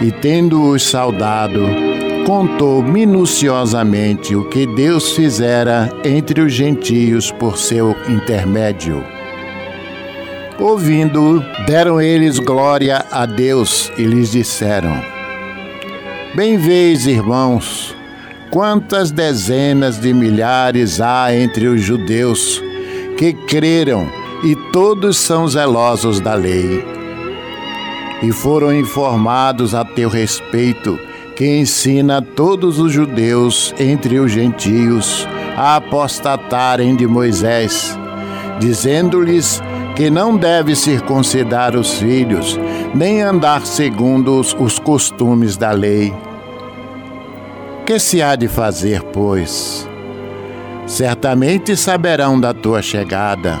E 0.00 0.10
tendo-os 0.10 0.82
saudado, 0.82 1.60
contou 2.24 2.82
minuciosamente 2.82 4.34
o 4.34 4.44
que 4.48 4.64
Deus 4.64 5.12
fizera 5.12 5.90
entre 6.02 6.40
os 6.40 6.54
gentios 6.54 7.30
por 7.30 7.58
seu 7.58 7.94
intermédio. 8.08 9.21
Ouvindo, 10.62 11.44
deram 11.66 12.00
eles 12.00 12.38
glória 12.38 13.04
a 13.10 13.26
Deus 13.26 13.90
e 13.98 14.04
lhes 14.04 14.30
disseram: 14.30 15.02
Bem 16.36 16.56
vês, 16.56 17.04
irmãos, 17.04 17.96
quantas 18.48 19.10
dezenas 19.10 19.98
de 19.98 20.14
milhares 20.14 21.00
há 21.00 21.34
entre 21.34 21.66
os 21.66 21.82
judeus 21.82 22.62
que 23.18 23.32
creram 23.32 24.08
e 24.44 24.54
todos 24.72 25.16
são 25.16 25.48
zelosos 25.48 26.20
da 26.20 26.34
lei. 26.34 26.84
E 28.22 28.30
foram 28.30 28.72
informados 28.72 29.74
a 29.74 29.84
teu 29.84 30.08
respeito, 30.08 30.96
que 31.34 31.44
ensina 31.44 32.22
todos 32.22 32.78
os 32.78 32.92
judeus 32.92 33.74
entre 33.80 34.20
os 34.20 34.30
gentios 34.30 35.26
a 35.56 35.74
apostatarem 35.74 36.94
de 36.94 37.04
Moisés, 37.04 37.98
dizendo-lhes 38.60 39.60
que 39.94 40.08
não 40.08 40.36
deve 40.36 40.74
circuncidar 40.74 41.76
os 41.76 41.98
filhos, 41.98 42.58
nem 42.94 43.20
andar 43.20 43.66
segundo 43.66 44.40
os, 44.40 44.54
os 44.54 44.78
costumes 44.78 45.56
da 45.56 45.70
lei. 45.70 46.12
Que 47.84 47.98
se 47.98 48.22
há 48.22 48.34
de 48.34 48.48
fazer, 48.48 49.02
pois? 49.02 49.88
Certamente 50.86 51.76
saberão 51.76 52.40
da 52.40 52.54
tua 52.54 52.80
chegada. 52.80 53.60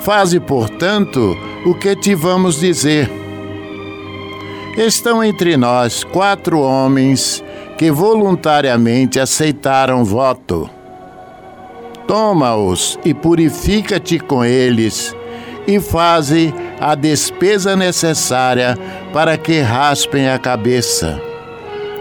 Faze, 0.00 0.40
portanto, 0.40 1.36
o 1.64 1.74
que 1.74 1.94
te 1.94 2.14
vamos 2.14 2.60
dizer. 2.60 3.10
Estão 4.76 5.22
entre 5.22 5.56
nós 5.56 6.04
quatro 6.04 6.60
homens 6.60 7.42
que 7.78 7.90
voluntariamente 7.90 9.18
aceitaram 9.18 10.04
voto 10.04 10.70
Toma-os 12.06 12.98
e 13.04 13.12
purifica-te 13.12 14.18
com 14.18 14.44
eles, 14.44 15.14
e 15.66 15.80
faze 15.80 16.54
a 16.80 16.94
despesa 16.94 17.74
necessária 17.74 18.78
para 19.12 19.36
que 19.36 19.60
raspem 19.60 20.28
a 20.28 20.38
cabeça. 20.38 21.20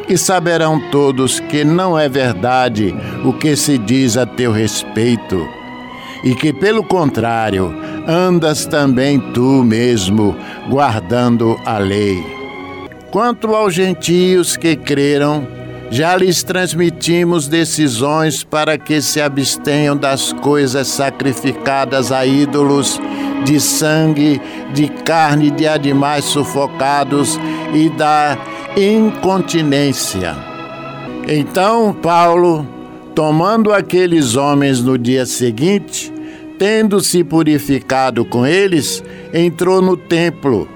E 0.07 0.15
saberão 0.17 0.79
todos 0.91 1.39
que 1.39 1.63
não 1.63 1.97
é 1.97 2.07
verdade 2.07 2.95
o 3.23 3.33
que 3.33 3.55
se 3.55 3.77
diz 3.77 4.15
a 4.17 4.25
teu 4.25 4.51
respeito, 4.51 5.47
e 6.23 6.35
que, 6.35 6.53
pelo 6.53 6.83
contrário, 6.83 7.75
andas 8.07 8.67
também 8.67 9.19
tu 9.33 9.63
mesmo 9.63 10.35
guardando 10.69 11.59
a 11.65 11.79
lei. 11.79 12.23
Quanto 13.09 13.55
aos 13.55 13.73
gentios 13.73 14.55
que 14.55 14.75
creram, 14.75 15.47
já 15.95 16.13
lhes 16.17 16.43
transmitimos 16.43 17.47
decisões 17.47 18.43
para 18.43 18.77
que 18.77 19.01
se 19.01 19.21
abstenham 19.21 19.95
das 19.95 20.33
coisas 20.33 20.89
sacrificadas 20.89 22.11
a 22.11 22.25
ídolos, 22.25 22.99
de 23.45 23.61
sangue, 23.61 24.41
de 24.73 24.89
carne 24.89 25.49
de 25.49 25.65
animais 25.65 26.25
sufocados 26.25 27.39
e 27.73 27.87
da 27.91 28.37
incontinência. 28.75 30.35
Então 31.29 31.93
Paulo, 31.93 32.67
tomando 33.15 33.71
aqueles 33.71 34.35
homens 34.35 34.81
no 34.81 34.97
dia 34.97 35.25
seguinte, 35.25 36.11
tendo 36.59 36.99
se 36.99 37.23
purificado 37.23 38.25
com 38.25 38.45
eles, 38.45 39.01
entrou 39.33 39.81
no 39.81 39.95
templo 39.95 40.74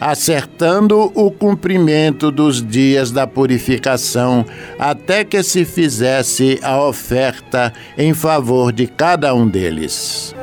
acertando 0.00 1.10
o 1.14 1.30
cumprimento 1.30 2.30
dos 2.30 2.64
dias 2.64 3.10
da 3.10 3.26
purificação, 3.26 4.44
até 4.78 5.24
que 5.24 5.42
se 5.42 5.64
fizesse 5.64 6.58
a 6.62 6.80
oferta 6.82 7.72
em 7.96 8.12
favor 8.12 8.72
de 8.72 8.86
cada 8.86 9.34
um 9.34 9.48
deles. 9.48 10.35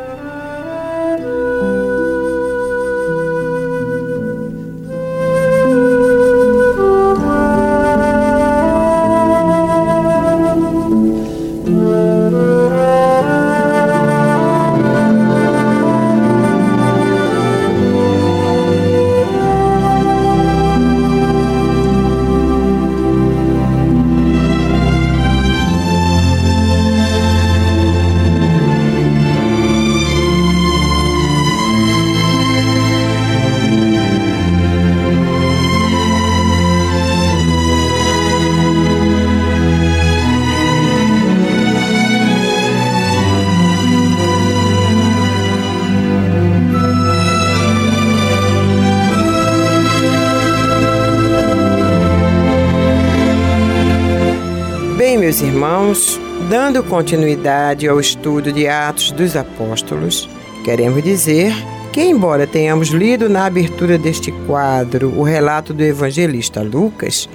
Continuidade 56.94 57.88
ao 57.88 58.00
estudo 58.00 58.54
de 58.54 58.68
Atos 58.68 59.12
dos 59.12 59.36
Apóstolos, 59.36 60.30
queremos 60.64 61.02
dizer 61.02 61.52
que, 61.92 62.04
embora 62.04 62.46
tenhamos 62.46 62.90
lido 62.90 63.28
na 63.28 63.48
abertura 63.48 63.98
deste 63.98 64.32
quadro 64.46 65.12
o 65.18 65.24
relato 65.24 65.74
do 65.74 65.82
evangelista 65.82 66.62
Lucas, 66.62 67.28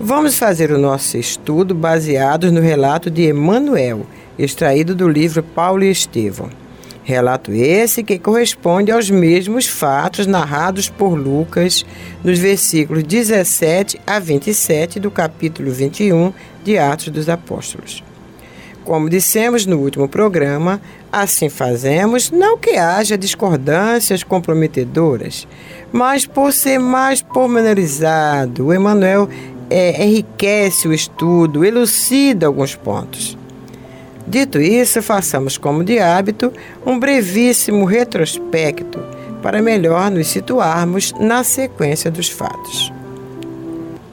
vamos 0.00 0.38
fazer 0.38 0.72
o 0.72 0.78
nosso 0.78 1.18
estudo 1.18 1.74
baseado 1.74 2.50
no 2.50 2.62
relato 2.62 3.10
de 3.10 3.24
Emanuel, 3.24 4.06
extraído 4.38 4.94
do 4.94 5.06
livro 5.06 5.42
Paulo 5.42 5.84
e 5.84 5.90
Estevão. 5.90 6.48
Relato 7.04 7.52
esse 7.52 8.02
que 8.02 8.18
corresponde 8.18 8.90
aos 8.90 9.10
mesmos 9.10 9.66
fatos 9.66 10.26
narrados 10.26 10.88
por 10.88 11.12
Lucas 11.12 11.84
nos 12.24 12.38
versículos 12.38 13.02
17 13.02 14.00
a 14.06 14.18
27 14.18 14.98
do 14.98 15.10
capítulo 15.10 15.70
21 15.70 16.32
de 16.64 16.78
Atos 16.78 17.08
dos 17.08 17.28
Apóstolos. 17.28 18.02
Como 18.84 19.08
dissemos 19.08 19.64
no 19.64 19.78
último 19.78 20.08
programa, 20.08 20.80
assim 21.10 21.48
fazemos 21.48 22.30
não 22.30 22.58
que 22.58 22.76
haja 22.76 23.16
discordâncias 23.16 24.24
comprometedoras, 24.24 25.46
mas 25.92 26.26
por 26.26 26.52
ser 26.52 26.78
mais 26.78 27.22
pormenorizado, 27.22 28.66
o 28.66 28.74
Emmanuel 28.74 29.28
é, 29.70 30.04
enriquece 30.04 30.88
o 30.88 30.92
estudo, 30.92 31.64
elucida 31.64 32.46
alguns 32.46 32.74
pontos. 32.74 33.38
Dito 34.26 34.60
isso, 34.60 35.02
façamos 35.02 35.56
como 35.56 35.84
de 35.84 35.98
hábito 35.98 36.52
um 36.84 36.98
brevíssimo 36.98 37.84
retrospecto 37.84 39.00
para 39.42 39.62
melhor 39.62 40.10
nos 40.10 40.28
situarmos 40.28 41.12
na 41.18 41.42
sequência 41.42 42.10
dos 42.10 42.28
fatos. 42.28 42.92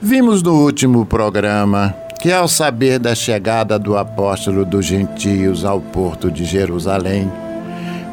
Vimos 0.01 0.41
no 0.41 0.53
último 0.63 1.05
programa 1.05 1.95
que, 2.19 2.31
ao 2.31 2.47
saber 2.47 2.99
da 2.99 3.15
chegada 3.15 3.79
do 3.79 3.97
apóstolo 3.97 4.65
dos 4.65 4.85
gentios 4.85 5.63
ao 5.63 5.79
porto 5.79 6.29
de 6.29 6.43
Jerusalém, 6.43 7.31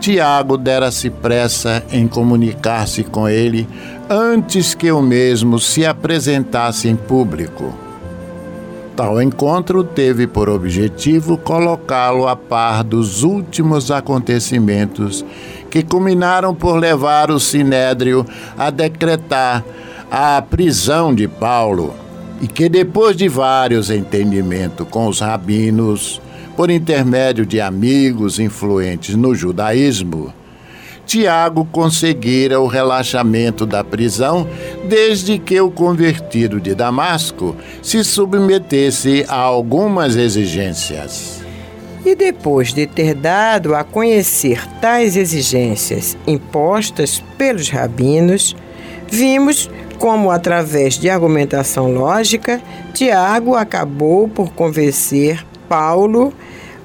Tiago 0.01 0.57
dera-se 0.57 1.11
pressa 1.11 1.83
em 1.90 2.07
comunicar-se 2.07 3.03
com 3.03 3.29
ele 3.29 3.69
antes 4.09 4.75
que 4.75 4.92
o 4.92 5.03
mesmo 5.03 5.59
se 5.59 5.85
apresentasse 5.85 6.88
em 6.88 6.95
público. 6.95 7.75
Tal 8.95 9.21
encontro 9.21 9.83
teve 9.83 10.27
por 10.27 10.49
objetivo 10.49 11.37
colocá-lo 11.37 12.29
a 12.29 12.37
par 12.37 12.85
dos 12.85 13.25
últimos 13.25 13.90
acontecimentos 13.90 15.25
que 15.69 15.83
culminaram 15.83 16.55
por 16.55 16.77
levar 16.79 17.31
o 17.31 17.40
Sinédrio 17.40 18.25
a 18.57 18.71
decretar 18.71 19.64
a 20.11 20.40
prisão 20.40 21.14
de 21.14 21.27
Paulo 21.27 22.06
e 22.40 22.46
que, 22.46 22.68
depois 22.68 23.16
de 23.16 23.29
vários 23.29 23.90
entendimentos 23.90 24.87
com 24.88 25.07
os 25.07 25.20
rabinos, 25.20 26.20
por 26.57 26.70
intermédio 26.70 27.44
de 27.44 27.61
amigos 27.61 28.38
influentes 28.38 29.14
no 29.14 29.35
judaísmo, 29.35 30.33
Tiago 31.07 31.64
conseguira 31.66 32.61
o 32.61 32.66
relaxamento 32.66 33.64
da 33.64 33.85
prisão 33.85 34.49
desde 34.88 35.38
que 35.38 35.61
o 35.61 35.70
convertido 35.70 36.61
de 36.61 36.75
Damasco 36.75 37.55
se 37.81 38.03
submetesse 38.03 39.25
a 39.29 39.37
algumas 39.37 40.16
exigências. 40.16 41.40
E 42.05 42.14
depois 42.14 42.72
de 42.72 42.87
ter 42.87 43.14
dado 43.14 43.75
a 43.75 43.85
conhecer 43.85 44.66
tais 44.81 45.16
exigências 45.16 46.16
impostas 46.27 47.22
pelos 47.38 47.68
rabinos, 47.68 48.57
vimos 49.09 49.70
como, 49.99 50.31
através 50.31 50.99
de 50.99 51.11
argumentação 51.11 51.93
lógica, 51.93 52.61
Tiago 52.93 53.55
acabou 53.55 54.29
por 54.29 54.53
convencer 54.53 55.45
Paulo 55.69 56.33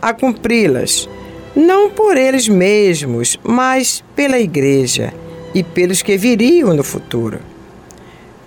a 0.01 0.13
cumpri-las 0.13 1.07
não 1.55 1.89
por 1.89 2.15
eles 2.15 2.47
mesmos, 2.47 3.37
mas 3.43 4.03
pela 4.15 4.39
Igreja 4.39 5.13
e 5.53 5.61
pelos 5.61 6.01
que 6.01 6.17
viriam 6.17 6.73
no 6.73 6.83
futuro. 6.83 7.39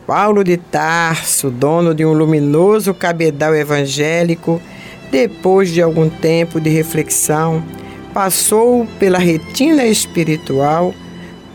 Paulo 0.07 0.43
de 0.43 0.57
Tarso, 0.57 1.51
dono 1.51 1.95
de 1.95 2.05
um 2.05 2.13
luminoso 2.13 2.95
cabedal 2.95 3.55
evangélico, 3.55 4.61
depois 5.11 5.71
de 5.71 5.81
algum 5.83 6.09
tempo 6.09 6.61
de 6.61 6.71
reflexão, 6.71 7.63
passou 8.13 8.87
pela 8.99 9.19
retina 9.19 9.85
espiritual 9.85 10.95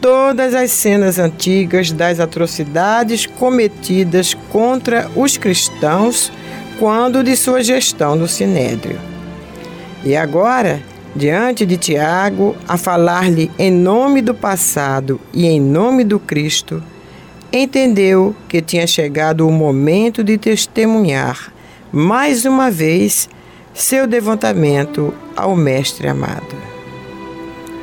todas 0.02 0.54
as 0.54 0.72
cenas 0.72 1.20
antigas 1.20 1.92
das 1.92 2.20
atrocidades 2.20 3.26
cometidas 3.26 4.34
contra 4.50 5.10
os 5.16 5.38
cristãos 5.38 6.32
quando 6.78 7.24
de 7.24 7.36
sua 7.36 7.62
gestão 7.62 8.16
no 8.16 8.28
Sinédrio. 8.28 9.00
E 10.04 10.16
agora 10.16 10.82
diante 11.16 11.66
de 11.66 11.78
Tiago, 11.78 12.56
a 12.68 12.78
falar-lhe 12.78 13.52
em 13.58 13.72
nome 13.72 14.22
do 14.22 14.34
passado 14.34 15.20
e 15.34 15.46
em 15.46 15.60
nome 15.60 16.04
do 16.04 16.20
Cristo, 16.20 16.82
entendeu 17.52 18.36
que 18.48 18.62
tinha 18.62 18.86
chegado 18.86 19.48
o 19.48 19.52
momento 19.52 20.24
de 20.24 20.38
testemunhar, 20.38 21.52
mais 21.92 22.46
uma 22.46 22.70
vez, 22.70 23.30
seu 23.74 24.06
devotamento 24.06 25.14
ao 25.36 25.56
Mestre 25.56 26.08
amado. 26.08 26.56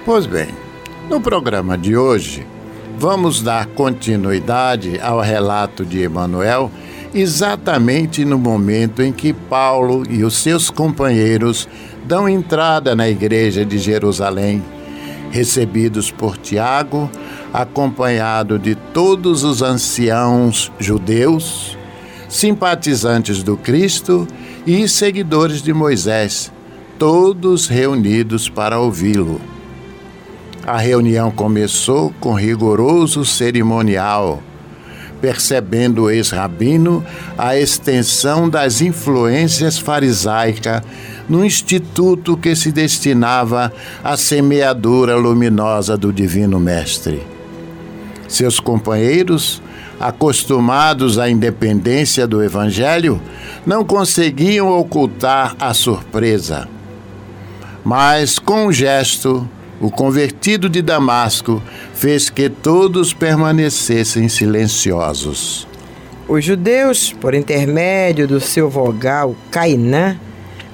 Pois 0.04 0.26
bem, 0.26 0.48
no 1.08 1.20
programa 1.20 1.78
de 1.78 1.96
hoje, 1.96 2.44
vamos 2.98 3.40
dar 3.40 3.66
continuidade 3.66 5.00
ao 5.00 5.20
relato 5.20 5.84
de 5.84 6.00
Emanuel 6.00 6.70
exatamente 7.14 8.24
no 8.24 8.38
momento 8.38 9.02
em 9.02 9.12
que 9.12 9.32
Paulo 9.32 10.02
e 10.10 10.24
os 10.24 10.34
seus 10.36 10.68
companheiros 10.68 11.68
dão 12.04 12.28
entrada 12.28 12.94
na 12.94 13.08
igreja 13.08 13.64
de 13.64 13.78
Jerusalém, 13.78 14.62
recebidos 15.30 16.10
por 16.10 16.36
Tiago, 16.36 17.10
acompanhado 17.52 18.58
de 18.58 18.74
todos 18.74 19.44
os 19.44 19.62
anciãos 19.62 20.72
judeus, 20.78 21.78
simpatizantes 22.28 23.42
do 23.42 23.56
Cristo 23.56 24.26
e 24.66 24.88
seguidores 24.88 25.62
de 25.62 25.72
Moisés, 25.72 26.52
todos 26.98 27.68
reunidos 27.68 28.48
para 28.48 28.78
ouvi-lo. 28.80 29.55
A 30.66 30.78
reunião 30.78 31.30
começou 31.30 32.12
com 32.18 32.34
rigoroso 32.34 33.24
cerimonial 33.24 34.42
percebendo 35.20 36.04
o 36.04 36.10
ex-rabino 36.10 37.04
a 37.36 37.56
extensão 37.56 38.48
das 38.48 38.80
influências 38.80 39.78
farisaicas 39.78 40.82
no 41.28 41.44
instituto 41.44 42.36
que 42.36 42.54
se 42.54 42.70
destinava 42.70 43.72
à 44.04 44.16
semeadura 44.16 45.16
luminosa 45.16 45.96
do 45.96 46.12
Divino 46.12 46.60
Mestre. 46.60 47.22
Seus 48.28 48.60
companheiros, 48.60 49.62
acostumados 49.98 51.18
à 51.18 51.30
independência 51.30 52.26
do 52.26 52.42
Evangelho, 52.42 53.20
não 53.64 53.84
conseguiam 53.84 54.68
ocultar 54.68 55.56
a 55.58 55.72
surpresa. 55.72 56.68
Mas, 57.84 58.38
com 58.38 58.66
um 58.66 58.72
gesto, 58.72 59.48
o 59.80 59.90
convertido 59.90 60.68
de 60.68 60.80
Damasco 60.80 61.62
fez 61.94 62.30
que 62.30 62.48
todos 62.48 63.12
permanecessem 63.12 64.28
silenciosos. 64.28 65.66
Os 66.28 66.44
judeus, 66.44 67.12
por 67.12 67.34
intermédio 67.34 68.26
do 68.26 68.40
seu 68.40 68.68
vogal 68.68 69.36
Cainã, 69.50 70.18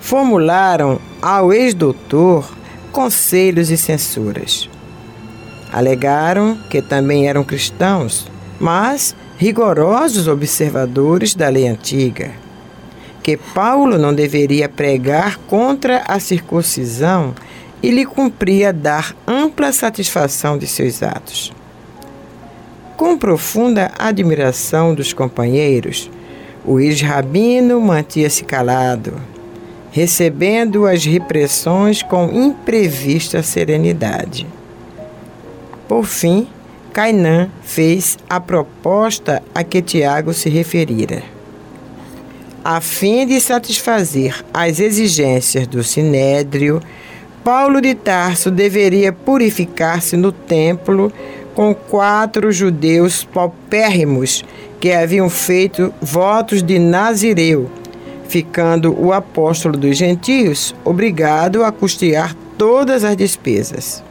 formularam 0.01 0.99
ao 1.21 1.53
ex-doutor 1.53 2.51
conselhos 2.91 3.71
e 3.71 3.77
censuras. 3.77 4.69
Alegaram 5.73 6.59
que 6.71 6.81
também 6.81 7.29
eram 7.29 7.45
cristãos, 7.45 8.27
mas 8.61 9.15
rigorosos 9.37 10.29
observadores 10.29 11.35
da 11.35 11.49
lei 11.49 11.67
antiga, 11.67 12.31
que 13.23 13.37
Paulo 13.37 13.99
não 13.99 14.15
deveria 14.15 14.69
pregar 14.69 15.39
contra 15.49 16.03
a 16.07 16.21
circuncisão 16.21 17.35
e 17.83 17.91
lhe 17.91 18.07
cumpria 18.07 18.73
dar 18.73 19.17
ampla 19.27 19.73
satisfação 19.73 20.57
de 20.57 20.67
seus 20.67 21.03
atos. 21.03 21.53
Com 22.97 23.19
profunda 23.19 23.91
admiração 23.99 24.95
dos 24.95 25.13
companheiros, 25.13 26.09
o 26.65 26.79
ex-rabino 26.79 27.81
mantia-se 27.81 28.45
calado, 28.45 29.15
recebendo 29.91 30.87
as 30.87 31.05
repressões 31.05 32.03
com 32.03 32.31
imprevista 32.31 33.43
serenidade. 33.43 34.47
Por 35.89 36.05
fim, 36.05 36.47
Cainã 36.93 37.51
fez 37.63 38.19
a 38.29 38.39
proposta 38.39 39.43
a 39.55 39.65
que 39.65 39.83
Tiago 39.83 40.33
se 40.33 40.49
referira. 40.49 41.23
A 42.65 42.81
fim 42.81 43.27
de 43.27 43.41
satisfazer 43.41 44.45
as 44.55 44.79
exigências 44.79 45.67
do 45.67 45.83
sinédrio, 45.83 46.81
Paulo 47.45 47.81
de 47.81 47.95
Tarso 47.95 48.51
deveria 48.51 49.13
purificar-se 49.13 50.17
no 50.17 50.31
templo 50.31 51.13
com 51.55 51.75
quatro 51.75 52.53
judeus 52.53 53.25
paupérrimos 53.25 54.45
que 54.81 54.93
haviam 54.93 55.29
feito 55.29 55.93
votos 56.01 56.63
de 56.63 56.79
Nazireu, 56.79 57.71
ficando 58.29 58.97
o 58.99 59.13
apóstolo 59.13 59.77
dos 59.77 59.97
gentios 59.97 60.75
obrigado 60.85 61.65
a 61.65 61.73
custear 61.73 62.35
todas 62.57 63.05
as 63.05 63.17
despesas. 63.17 64.03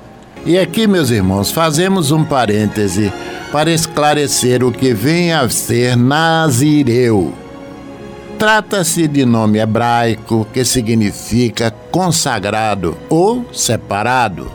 E 0.46 0.58
aqui, 0.58 0.88
meus 0.88 1.10
irmãos, 1.10 1.52
fazemos 1.52 2.12
um 2.12 2.24
parêntese 2.24 3.12
para 3.52 3.72
esclarecer 3.72 4.64
o 4.64 4.72
que 4.72 4.94
vem 4.94 5.32
a 5.32 5.48
ser 5.50 5.96
Nazireu. 5.96 7.41
Trata-se 8.42 9.08
de 9.08 9.24
nome 9.24 9.60
hebraico 9.60 10.48
que 10.52 10.66
significa 10.66 11.70
consagrado 11.92 12.98
ou 13.08 13.46
separado. 13.54 14.52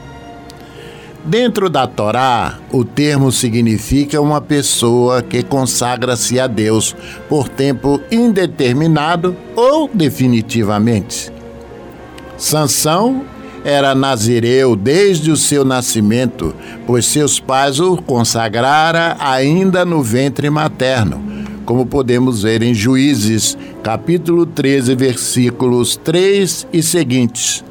Dentro 1.25 1.71
da 1.71 1.87
Torá, 1.87 2.59
o 2.73 2.85
termo 2.85 3.31
significa 3.31 4.21
uma 4.21 4.41
pessoa 4.41 5.23
que 5.23 5.41
consagra-se 5.41 6.41
a 6.41 6.49
Deus 6.49 6.97
por 7.29 7.49
tempo 7.49 8.01
indeterminado 8.11 9.37
ou 9.55 9.89
definitivamente. 9.95 11.31
Sansão 12.37 13.25
era 13.65 13.95
nazireu 13.95 14.75
desde 14.75 15.31
o 15.31 15.37
seu 15.37 15.65
nascimento, 15.65 16.53
pois 16.89 17.07
seus 17.07 17.39
pais 17.39 17.79
o 17.79 17.97
consagrara 17.97 19.17
ainda 19.21 19.85
no 19.85 20.03
ventre 20.03 20.51
materno, 20.51 21.46
como 21.67 21.85
podemos 21.85 22.45
ver 22.45 22.63
em 22.63 22.73
Juízes, 22.73 23.59
capítulo 23.83 24.47
13, 24.47 24.95
versículos 24.95 25.97
3 25.97 26.69
e 26.73 26.83
seguintes. 26.83 27.65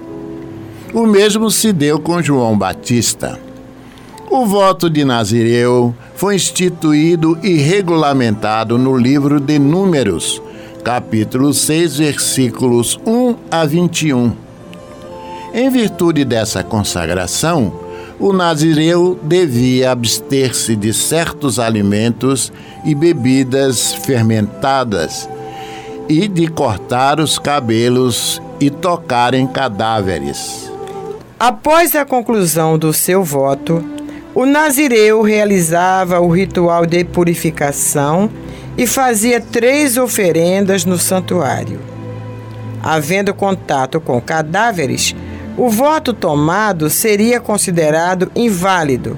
O 0.93 1.07
mesmo 1.07 1.49
se 1.49 1.71
deu 1.73 1.99
com 1.99 2.21
João 2.21 2.57
Batista. 2.57 3.39
O 4.29 4.45
voto 4.45 4.89
de 4.89 5.05
Nazireu 5.05 5.95
foi 6.15 6.35
instituído 6.35 7.37
e 7.41 7.55
regulamentado 7.55 8.77
no 8.77 8.97
livro 8.97 9.39
de 9.39 9.57
Números, 9.57 10.41
capítulo 10.83 11.53
6, 11.53 11.97
versículos 11.97 12.99
1 13.05 13.35
a 13.49 13.65
21. 13.65 14.33
Em 15.53 15.69
virtude 15.69 16.25
dessa 16.25 16.61
consagração, 16.63 17.84
o 18.19 18.31
nazireu 18.31 19.19
devia 19.21 19.91
abster-se 19.91 20.75
de 20.75 20.93
certos 20.93 21.59
alimentos 21.59 22.51
e 22.83 22.95
bebidas 22.95 23.93
fermentadas 23.93 25.29
e 26.07 26.27
de 26.27 26.47
cortar 26.47 27.19
os 27.19 27.37
cabelos 27.37 28.41
e 28.59 28.69
tocar 28.69 29.33
em 29.33 29.45
cadáveres. 29.45 30.71
Após 31.37 31.95
a 31.95 32.05
conclusão 32.05 32.77
do 32.77 32.93
seu 32.93 33.23
voto, 33.23 33.83
o 34.33 34.45
nazireu 34.45 35.21
realizava 35.21 36.19
o 36.19 36.29
ritual 36.29 36.85
de 36.85 37.03
purificação 37.03 38.29
e 38.77 38.87
fazia 38.87 39.41
três 39.41 39.97
oferendas 39.97 40.85
no 40.85 40.97
santuário. 40.97 41.79
Havendo 42.81 43.33
contato 43.33 43.99
com 43.99 44.21
cadáveres, 44.21 45.15
o 45.57 45.69
voto 45.69 46.13
tomado 46.13 46.89
seria 46.89 47.39
considerado 47.39 48.31
inválido, 48.35 49.17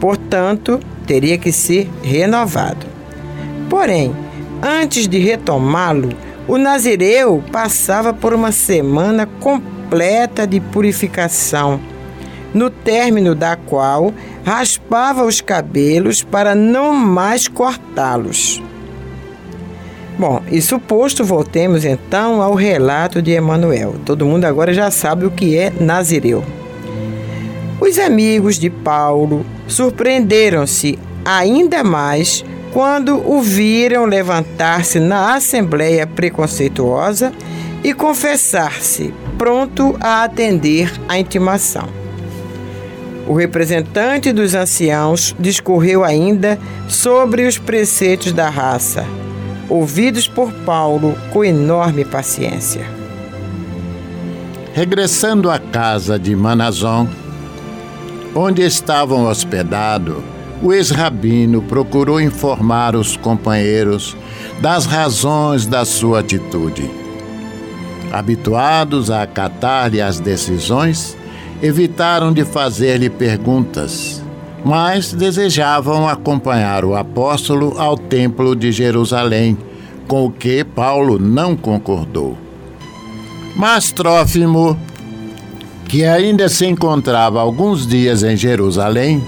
portanto, 0.00 0.80
teria 1.06 1.38
que 1.38 1.52
ser 1.52 1.88
renovado. 2.02 2.86
Porém, 3.70 4.14
antes 4.62 5.06
de 5.06 5.18
retomá-lo, 5.18 6.10
o 6.48 6.58
nazireu 6.58 7.42
passava 7.52 8.12
por 8.12 8.32
uma 8.32 8.52
semana 8.52 9.26
completa 9.40 10.46
de 10.46 10.60
purificação, 10.60 11.80
no 12.52 12.70
término 12.70 13.34
da 13.34 13.56
qual 13.56 14.12
raspava 14.44 15.24
os 15.24 15.40
cabelos 15.40 16.22
para 16.22 16.54
não 16.54 16.92
mais 16.92 17.48
cortá-los. 17.48 18.62
Bom, 20.18 20.40
isso 20.50 20.80
posto, 20.80 21.22
voltemos 21.22 21.84
então 21.84 22.40
ao 22.40 22.54
relato 22.54 23.20
de 23.20 23.32
Emanuel. 23.32 23.96
Todo 24.02 24.24
mundo 24.24 24.46
agora 24.46 24.72
já 24.72 24.90
sabe 24.90 25.26
o 25.26 25.30
que 25.30 25.58
é 25.58 25.70
Nazireu. 25.78 26.42
Os 27.78 27.98
amigos 27.98 28.58
de 28.58 28.70
Paulo 28.70 29.44
surpreenderam-se 29.68 30.98
ainda 31.22 31.84
mais 31.84 32.42
quando 32.72 33.16
o 33.30 33.42
viram 33.42 34.06
levantar-se 34.06 34.98
na 34.98 35.34
assembleia 35.34 36.06
preconceituosa 36.06 37.30
e 37.84 37.92
confessar-se 37.92 39.12
pronto 39.36 39.96
a 40.00 40.24
atender 40.24 40.90
à 41.06 41.18
intimação. 41.18 41.88
O 43.26 43.34
representante 43.34 44.32
dos 44.32 44.54
anciãos 44.54 45.36
discorreu 45.38 46.02
ainda 46.02 46.58
sobre 46.88 47.46
os 47.46 47.58
preceitos 47.58 48.32
da 48.32 48.48
raça 48.48 49.04
ouvidos 49.68 50.28
por 50.28 50.52
Paulo 50.52 51.16
com 51.32 51.44
enorme 51.44 52.04
paciência. 52.04 52.86
Regressando 54.74 55.50
à 55.50 55.58
casa 55.58 56.18
de 56.18 56.36
Manazon, 56.36 57.08
onde 58.34 58.62
estavam 58.62 59.26
hospedados, 59.26 60.18
o 60.62 60.72
ex-rabino 60.72 61.62
procurou 61.62 62.20
informar 62.20 62.94
os 62.94 63.16
companheiros 63.16 64.16
das 64.60 64.86
razões 64.86 65.66
da 65.66 65.84
sua 65.84 66.20
atitude. 66.20 66.90
Habituados 68.12 69.10
a 69.10 69.22
acatar-lhe 69.22 70.00
as 70.00 70.20
decisões, 70.20 71.16
evitaram 71.62 72.32
de 72.32 72.44
fazer-lhe 72.44 73.10
perguntas 73.10 74.22
mas 74.66 75.12
desejavam 75.12 76.08
acompanhar 76.08 76.84
o 76.84 76.96
apóstolo 76.96 77.78
ao 77.78 77.96
Templo 77.96 78.56
de 78.56 78.72
Jerusalém, 78.72 79.56
com 80.08 80.26
o 80.26 80.30
que 80.30 80.64
Paulo 80.64 81.20
não 81.20 81.54
concordou. 81.54 82.36
Mas 83.54 83.92
Trófimo, 83.92 84.76
que 85.88 86.04
ainda 86.04 86.48
se 86.48 86.66
encontrava 86.66 87.40
alguns 87.40 87.86
dias 87.86 88.24
em 88.24 88.36
Jerusalém, 88.36 89.22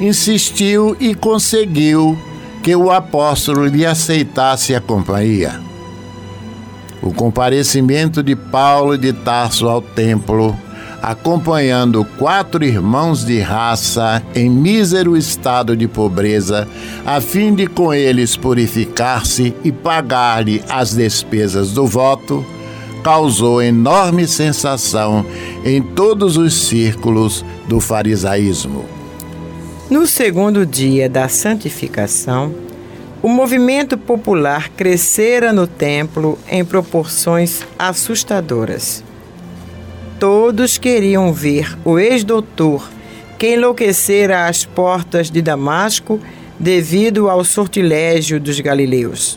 insistiu 0.00 0.96
e 0.98 1.14
conseguiu 1.14 2.18
que 2.60 2.74
o 2.74 2.90
apóstolo 2.90 3.66
lhe 3.66 3.86
aceitasse 3.86 4.74
a 4.74 4.80
companhia. 4.80 5.60
O 7.00 7.14
comparecimento 7.14 8.20
de 8.20 8.34
Paulo 8.34 8.98
de 8.98 9.12
Tarso 9.12 9.68
ao 9.68 9.80
templo 9.80 10.58
acompanhando 11.02 12.04
quatro 12.16 12.64
irmãos 12.64 13.24
de 13.24 13.40
raça 13.40 14.22
em 14.34 14.48
mísero 14.48 15.16
estado 15.16 15.76
de 15.76 15.88
pobreza, 15.88 16.68
a 17.04 17.20
fim 17.20 17.52
de 17.52 17.66
com 17.66 17.92
eles 17.92 18.36
purificar-se 18.36 19.52
e 19.64 19.72
pagar-lhe 19.72 20.62
as 20.68 20.94
despesas 20.94 21.72
do 21.72 21.86
voto, 21.86 22.46
causou 23.02 23.60
enorme 23.60 24.28
sensação 24.28 25.26
em 25.64 25.82
todos 25.82 26.36
os 26.36 26.54
círculos 26.54 27.44
do 27.66 27.80
farisaísmo. 27.80 28.84
No 29.90 30.06
segundo 30.06 30.64
dia 30.64 31.08
da 31.08 31.28
santificação, 31.28 32.54
o 33.20 33.28
movimento 33.28 33.98
popular 33.98 34.68
crescera 34.70 35.52
no 35.52 35.66
templo 35.66 36.38
em 36.48 36.64
proporções 36.64 37.62
assustadoras. 37.78 39.02
Todos 40.22 40.78
queriam 40.78 41.32
ver 41.32 41.76
o 41.84 41.98
ex-doutor 41.98 42.88
que 43.36 43.54
enlouquecera 43.54 44.46
às 44.46 44.64
portas 44.64 45.28
de 45.28 45.42
Damasco 45.42 46.20
devido 46.60 47.28
ao 47.28 47.42
sortilégio 47.42 48.38
dos 48.38 48.60
galileus. 48.60 49.36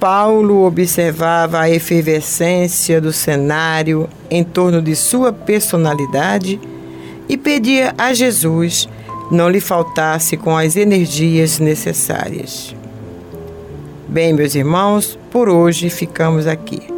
Paulo 0.00 0.64
observava 0.64 1.60
a 1.60 1.68
efervescência 1.68 3.02
do 3.02 3.12
cenário 3.12 4.08
em 4.30 4.42
torno 4.42 4.80
de 4.80 4.96
sua 4.96 5.30
personalidade 5.30 6.58
e 7.28 7.36
pedia 7.36 7.94
a 7.98 8.14
Jesus 8.14 8.88
não 9.30 9.50
lhe 9.50 9.60
faltasse 9.60 10.38
com 10.38 10.56
as 10.56 10.74
energias 10.74 11.58
necessárias. 11.58 12.74
Bem, 14.08 14.32
meus 14.32 14.54
irmãos, 14.54 15.18
por 15.30 15.50
hoje 15.50 15.90
ficamos 15.90 16.46
aqui. 16.46 16.93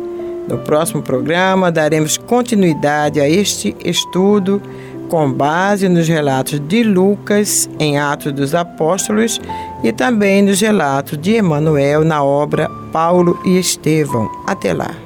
No 0.48 0.58
próximo 0.58 1.02
programa, 1.02 1.72
daremos 1.72 2.16
continuidade 2.16 3.20
a 3.20 3.28
este 3.28 3.76
estudo 3.84 4.62
com 5.08 5.32
base 5.32 5.88
nos 5.88 6.08
relatos 6.08 6.60
de 6.60 6.82
Lucas 6.82 7.68
em 7.78 7.98
Atos 7.98 8.32
dos 8.32 8.54
Apóstolos 8.54 9.40
e 9.82 9.92
também 9.92 10.42
nos 10.42 10.60
relatos 10.60 11.18
de 11.18 11.34
Emanuel 11.34 12.04
na 12.04 12.22
obra 12.22 12.68
Paulo 12.92 13.38
e 13.44 13.58
Estevão. 13.58 14.28
Até 14.46 14.72
lá. 14.72 15.05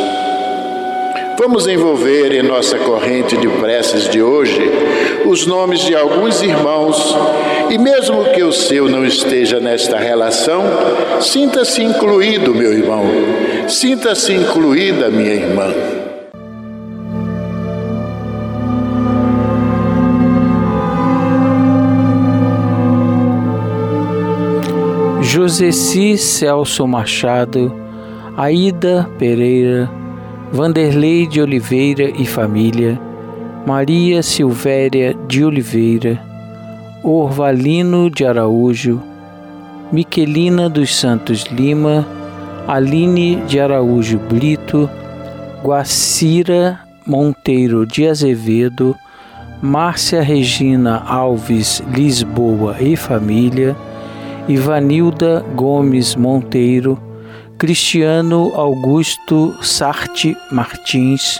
Vamos 1.43 1.65
envolver 1.65 2.33
em 2.33 2.43
nossa 2.43 2.77
corrente 2.77 3.35
de 3.35 3.47
preces 3.47 4.07
de 4.07 4.21
hoje 4.21 4.61
os 5.25 5.47
nomes 5.47 5.79
de 5.79 5.95
alguns 5.95 6.39
irmãos 6.43 7.17
e, 7.67 7.79
mesmo 7.79 8.25
que 8.25 8.43
o 8.43 8.51
seu 8.51 8.87
não 8.87 9.03
esteja 9.03 9.59
nesta 9.59 9.97
relação, 9.97 10.61
sinta-se 11.19 11.81
incluído, 11.81 12.53
meu 12.53 12.71
irmão, 12.71 13.05
sinta-se 13.67 14.33
incluída, 14.33 15.09
minha 15.09 15.33
irmã. 15.33 15.73
Joseci 25.23 26.19
Celso 26.19 26.87
Machado, 26.87 27.73
Aida 28.37 29.09
Pereira, 29.17 30.00
Vanderlei 30.53 31.25
de 31.25 31.39
Oliveira 31.39 32.09
e 32.09 32.25
família, 32.25 32.99
Maria 33.65 34.21
Silvéria 34.21 35.15
de 35.25 35.45
Oliveira, 35.45 36.21
Orvalino 37.01 38.09
de 38.09 38.25
Araújo, 38.25 39.01
Miquelina 39.93 40.69
dos 40.69 40.93
Santos 40.93 41.45
Lima, 41.45 42.05
Aline 42.67 43.37
de 43.47 43.61
Araújo 43.61 44.19
Brito, 44.19 44.89
Guacira 45.63 46.81
Monteiro 47.07 47.85
de 47.85 48.09
Azevedo, 48.09 48.93
Márcia 49.61 50.21
Regina 50.21 51.01
Alves 51.07 51.81
Lisboa 51.95 52.75
e 52.81 52.97
família, 52.97 53.73
Ivanilda 54.49 55.45
Gomes 55.55 56.13
Monteiro, 56.13 57.10
Cristiano 57.61 58.53
Augusto 58.55 59.55
Sarte 59.61 60.35
Martins, 60.51 61.39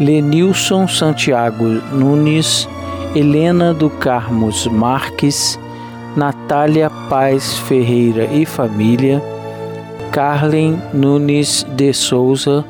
Lenilson 0.00 0.88
Santiago 0.88 1.66
Nunes, 1.92 2.66
Helena 3.14 3.74
do 3.74 3.90
Carmos 3.90 4.66
Marques, 4.66 5.58
Natália 6.16 6.88
Paz 7.10 7.58
Ferreira 7.58 8.24
e 8.32 8.46
família, 8.46 9.22
Carlen 10.10 10.80
Nunes 10.94 11.66
de 11.76 11.92
Souza, 11.92 12.64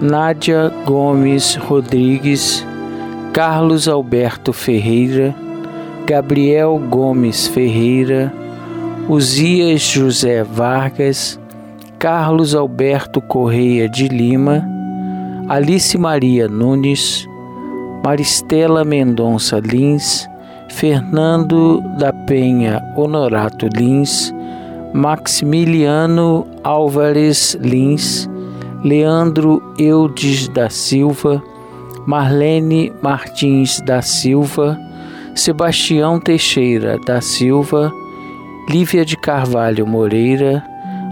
Nádia 0.00 0.72
Gomes 0.84 1.54
Rodrigues, 1.54 2.66
Carlos 3.32 3.86
Alberto 3.86 4.52
Ferreira, 4.52 5.32
Gabriel 6.04 6.80
Gomes 6.80 7.46
Ferreira, 7.46 8.34
Uzias 9.08 9.94
José 9.94 10.42
Vargas, 10.42 11.40
Carlos 12.02 12.52
Alberto 12.52 13.20
Correia 13.20 13.88
de 13.88 14.08
Lima, 14.08 14.68
Alice 15.48 15.96
Maria 15.96 16.48
Nunes, 16.48 17.28
Maristela 18.04 18.84
Mendonça 18.84 19.60
Lins, 19.60 20.28
Fernando 20.68 21.80
da 22.00 22.12
Penha 22.12 22.82
Honorato 22.96 23.68
Lins, 23.72 24.34
Maximiliano 24.92 26.44
Álvares 26.64 27.56
Lins, 27.60 28.28
Leandro 28.82 29.62
Eudes 29.78 30.48
da 30.48 30.68
Silva, 30.68 31.40
Marlene 32.04 32.92
Martins 33.00 33.80
da 33.82 34.02
Silva, 34.02 34.76
Sebastião 35.36 36.18
Teixeira 36.18 36.98
da 37.06 37.20
Silva, 37.20 37.92
Lívia 38.68 39.04
de 39.04 39.16
Carvalho 39.16 39.86
Moreira, 39.86 40.64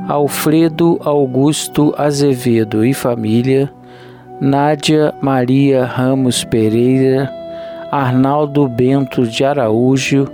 Alfredo 0.09 0.98
Augusto 1.05 1.94
Azevedo 1.96 2.84
e 2.84 2.92
família, 2.92 3.70
Nádia 4.40 5.14
Maria 5.20 5.84
Ramos 5.84 6.42
Pereira, 6.42 7.30
Arnaldo 7.92 8.66
Bento 8.68 9.26
de 9.26 9.44
Araújo, 9.44 10.26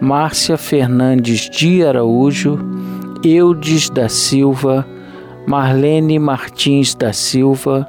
Márcia 0.00 0.58
Fernandes 0.58 1.48
de 1.48 1.84
Araújo, 1.84 2.58
Eudes 3.24 3.88
da 3.88 4.08
Silva, 4.08 4.86
Marlene 5.46 6.18
Martins 6.18 6.94
da 6.94 7.12
Silva, 7.12 7.88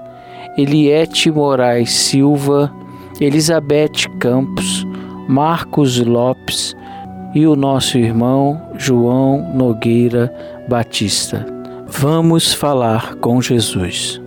Eliette 0.58 1.32
Moraes 1.32 1.92
Silva, 1.92 2.72
Elizabeth 3.20 4.08
Campos, 4.20 4.86
Marcos 5.28 6.00
Lopes 6.00 6.76
e 7.34 7.46
o 7.46 7.56
nosso 7.56 7.98
irmão 7.98 8.62
João 8.78 9.54
Nogueira 9.54 10.34
Batista. 10.68 11.46
Vamos 11.88 12.54
falar 12.54 13.16
com 13.16 13.42
Jesus. 13.42 14.22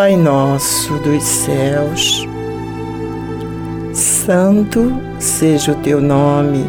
Pai 0.00 0.16
nosso 0.16 0.94
dos 1.00 1.22
céus, 1.22 2.26
santo 4.30 4.96
seja 5.18 5.72
o 5.72 5.74
teu 5.74 6.00
nome. 6.00 6.64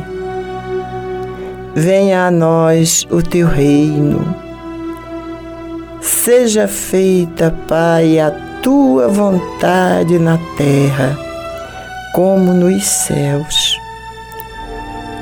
Venha 1.76 2.26
a 2.26 2.32
nós 2.32 3.06
o 3.12 3.22
teu 3.22 3.48
reino. 3.48 4.36
Seja 6.02 6.68
feita, 6.68 7.54
Pai, 7.68 8.20
a 8.20 8.32
tua 8.64 9.08
vontade 9.08 10.18
na 10.18 10.40
terra, 10.58 11.16
como 12.16 12.52
nos 12.52 12.84
céus. 12.84 13.78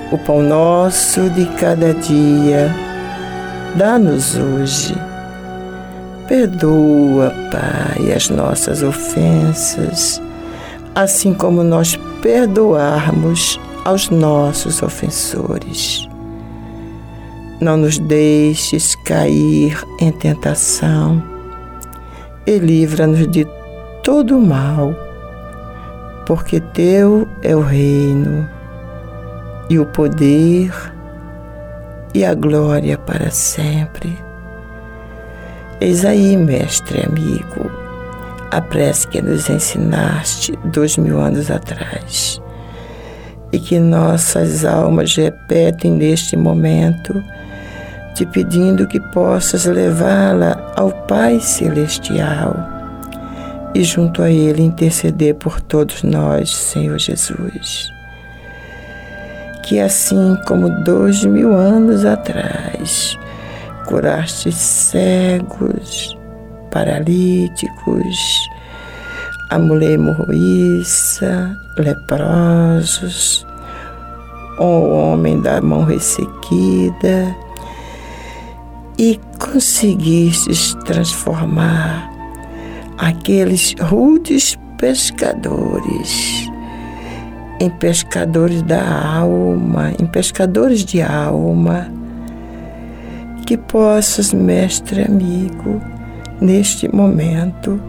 O 0.09 0.17
pão 0.17 0.41
nosso 0.41 1.29
de 1.31 1.45
cada 1.57 1.93
dia, 1.93 2.73
dá-nos 3.75 4.37
hoje. 4.37 4.95
Perdoa, 6.25 7.33
Pai, 7.51 8.13
as 8.13 8.29
nossas 8.29 8.81
ofensas, 8.81 10.21
assim 10.95 11.33
como 11.33 11.63
nós 11.63 11.95
perdoarmos 12.21 13.59
aos 13.85 14.09
nossos 14.09 14.81
ofensores. 14.81 16.07
não 17.61 17.75
nos 17.75 17.99
deixes 17.99 18.95
cair 18.95 19.77
em 19.99 20.11
tentação 20.11 21.21
e 22.47 22.57
livra-nos 22.57 23.27
de 23.27 23.45
todo 24.01 24.39
mal, 24.39 24.95
porque 26.25 26.59
teu 26.59 27.27
é 27.41 27.53
o 27.55 27.61
reino 27.61 28.47
e 29.69 29.77
o 29.77 29.85
poder 29.85 30.71
e 32.13 32.23
a 32.23 32.33
glória 32.33 32.97
para 32.97 33.29
sempre. 33.29 34.17
Eis 35.81 36.03
aí, 36.05 36.35
mestre 36.35 37.05
amigo, 37.05 37.69
a 38.51 38.61
prece 38.61 39.07
que 39.07 39.21
nos 39.21 39.49
ensinaste 39.49 40.57
dois 40.65 40.97
mil 40.97 41.19
anos 41.19 41.51
atrás 41.51 42.41
e 43.51 43.59
que 43.59 43.79
nossas 43.79 44.63
almas 44.63 45.15
repetem 45.15 45.91
neste 45.93 46.37
momento, 46.37 47.23
te 48.13 48.25
pedindo 48.25 48.87
que 48.87 48.99
possas 48.99 49.65
levá-la 49.65 50.73
ao 50.75 50.91
Pai 50.91 51.39
Celestial 51.39 52.55
e 53.73 53.83
junto 53.83 54.21
a 54.21 54.29
Ele 54.29 54.61
interceder 54.61 55.35
por 55.35 55.61
todos 55.61 56.03
nós, 56.03 56.55
Senhor 56.55 56.97
Jesus. 56.97 57.91
Que 59.63 59.79
assim 59.79 60.35
como 60.47 60.83
dois 60.83 61.23
mil 61.25 61.53
anos 61.53 62.05
atrás 62.05 63.17
curaste 63.87 64.51
cegos, 64.51 66.18
paralíticos, 66.71 68.49
a 69.49 69.59
mulher 69.59 69.91
hemorroíça, 69.91 71.57
leprosos, 71.77 73.45
o 74.59 74.89
homem 74.89 75.41
da 75.41 75.61
mão 75.61 75.83
ressequida, 75.83 77.35
e 78.97 79.19
conseguistes 79.39 80.75
transformar 80.85 82.11
aqueles 82.97 83.73
rudes 83.79 84.57
pescadores 84.77 86.49
em 87.59 87.69
pescadores 87.69 88.61
da 88.61 88.81
alma, 89.17 89.91
em 89.99 90.05
pescadores 90.05 90.85
de 90.85 91.01
alma, 91.01 91.91
que 93.45 93.57
possas, 93.57 94.33
mestre 94.33 95.03
amigo, 95.03 95.81
neste 96.41 96.93
momento, 96.93 97.81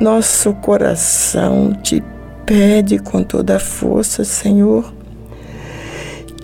nosso 0.00 0.52
coração 0.54 1.72
te 1.82 2.02
pede 2.44 2.98
com 2.98 3.22
toda 3.22 3.56
a 3.56 3.60
força, 3.60 4.24
Senhor, 4.24 4.92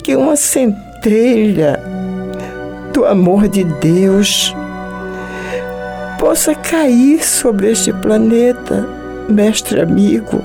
que 0.03 0.15
uma 0.15 0.35
centelha 0.35 1.79
do 2.91 3.05
amor 3.05 3.47
de 3.47 3.63
Deus 3.63 4.53
possa 6.19 6.53
cair 6.55 7.23
sobre 7.23 7.71
este 7.71 7.93
planeta, 7.93 8.87
mestre 9.29 9.81
amigo, 9.81 10.41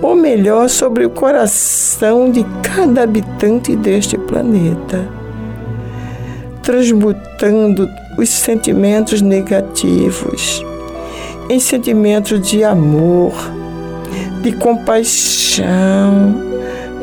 ou 0.00 0.14
melhor, 0.14 0.68
sobre 0.68 1.04
o 1.04 1.10
coração 1.10 2.30
de 2.30 2.44
cada 2.62 3.02
habitante 3.02 3.74
deste 3.74 4.16
planeta, 4.16 5.08
transmutando 6.62 7.88
os 8.18 8.28
sentimentos 8.28 9.22
negativos 9.22 10.62
em 11.48 11.58
sentimentos 11.58 12.40
de 12.46 12.62
amor, 12.62 13.32
de 14.42 14.52
compaixão, 14.52 16.34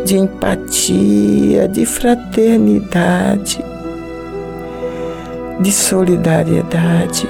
de 0.06 0.18
empatia, 0.18 1.68
de 1.68 1.86
fraternidade, 1.86 3.64
de 5.60 5.72
solidariedade, 5.72 7.28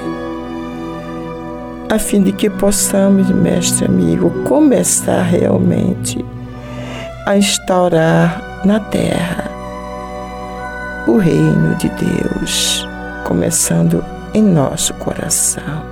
a 1.88 1.98
fim 1.98 2.22
de 2.22 2.32
que 2.32 2.50
possamos, 2.50 3.30
mestre 3.30 3.86
amigo, 3.86 4.30
começar 4.44 5.22
realmente 5.22 6.22
a 7.24 7.36
instaurar 7.36 8.60
na 8.64 8.80
terra 8.80 9.50
o 11.06 11.16
reino 11.16 11.76
de 11.76 11.88
Deus, 11.90 12.86
começando 13.26 14.04
em 14.32 14.40
nosso 14.40 14.94
coração. 14.94 15.82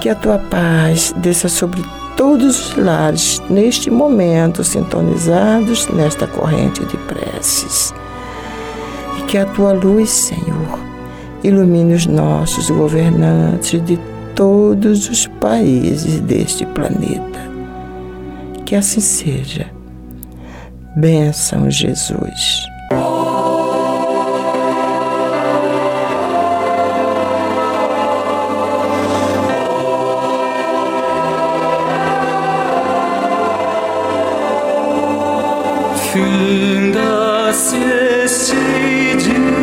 Que 0.00 0.08
a 0.08 0.14
tua 0.14 0.38
paz 0.38 1.14
desça 1.18 1.48
sobre 1.48 1.84
todos 2.16 2.70
os 2.70 2.76
lares 2.76 3.42
neste 3.50 3.90
momento 3.90 4.64
sintonizados 4.64 5.86
nesta 5.88 6.26
corrente 6.26 6.82
de 6.86 6.96
preces. 6.96 7.92
E 9.18 9.22
que 9.22 9.36
a 9.36 9.44
tua 9.44 9.72
luz, 9.72 10.08
Senhor, 10.08 10.78
ilumine 11.44 11.94
os 11.94 12.06
nossos 12.06 12.70
governantes 12.70 13.84
de 13.84 13.98
todos 14.34 15.08
os 15.10 15.26
países 15.26 16.18
deste 16.20 16.64
planeta. 16.64 17.38
Que 18.64 18.74
assim 18.74 19.00
seja. 19.00 19.66
Benção, 20.96 21.70
Jesus. 21.70 22.66
Tüm 36.18 36.94
da 36.94 37.52
sessizce 37.52 39.57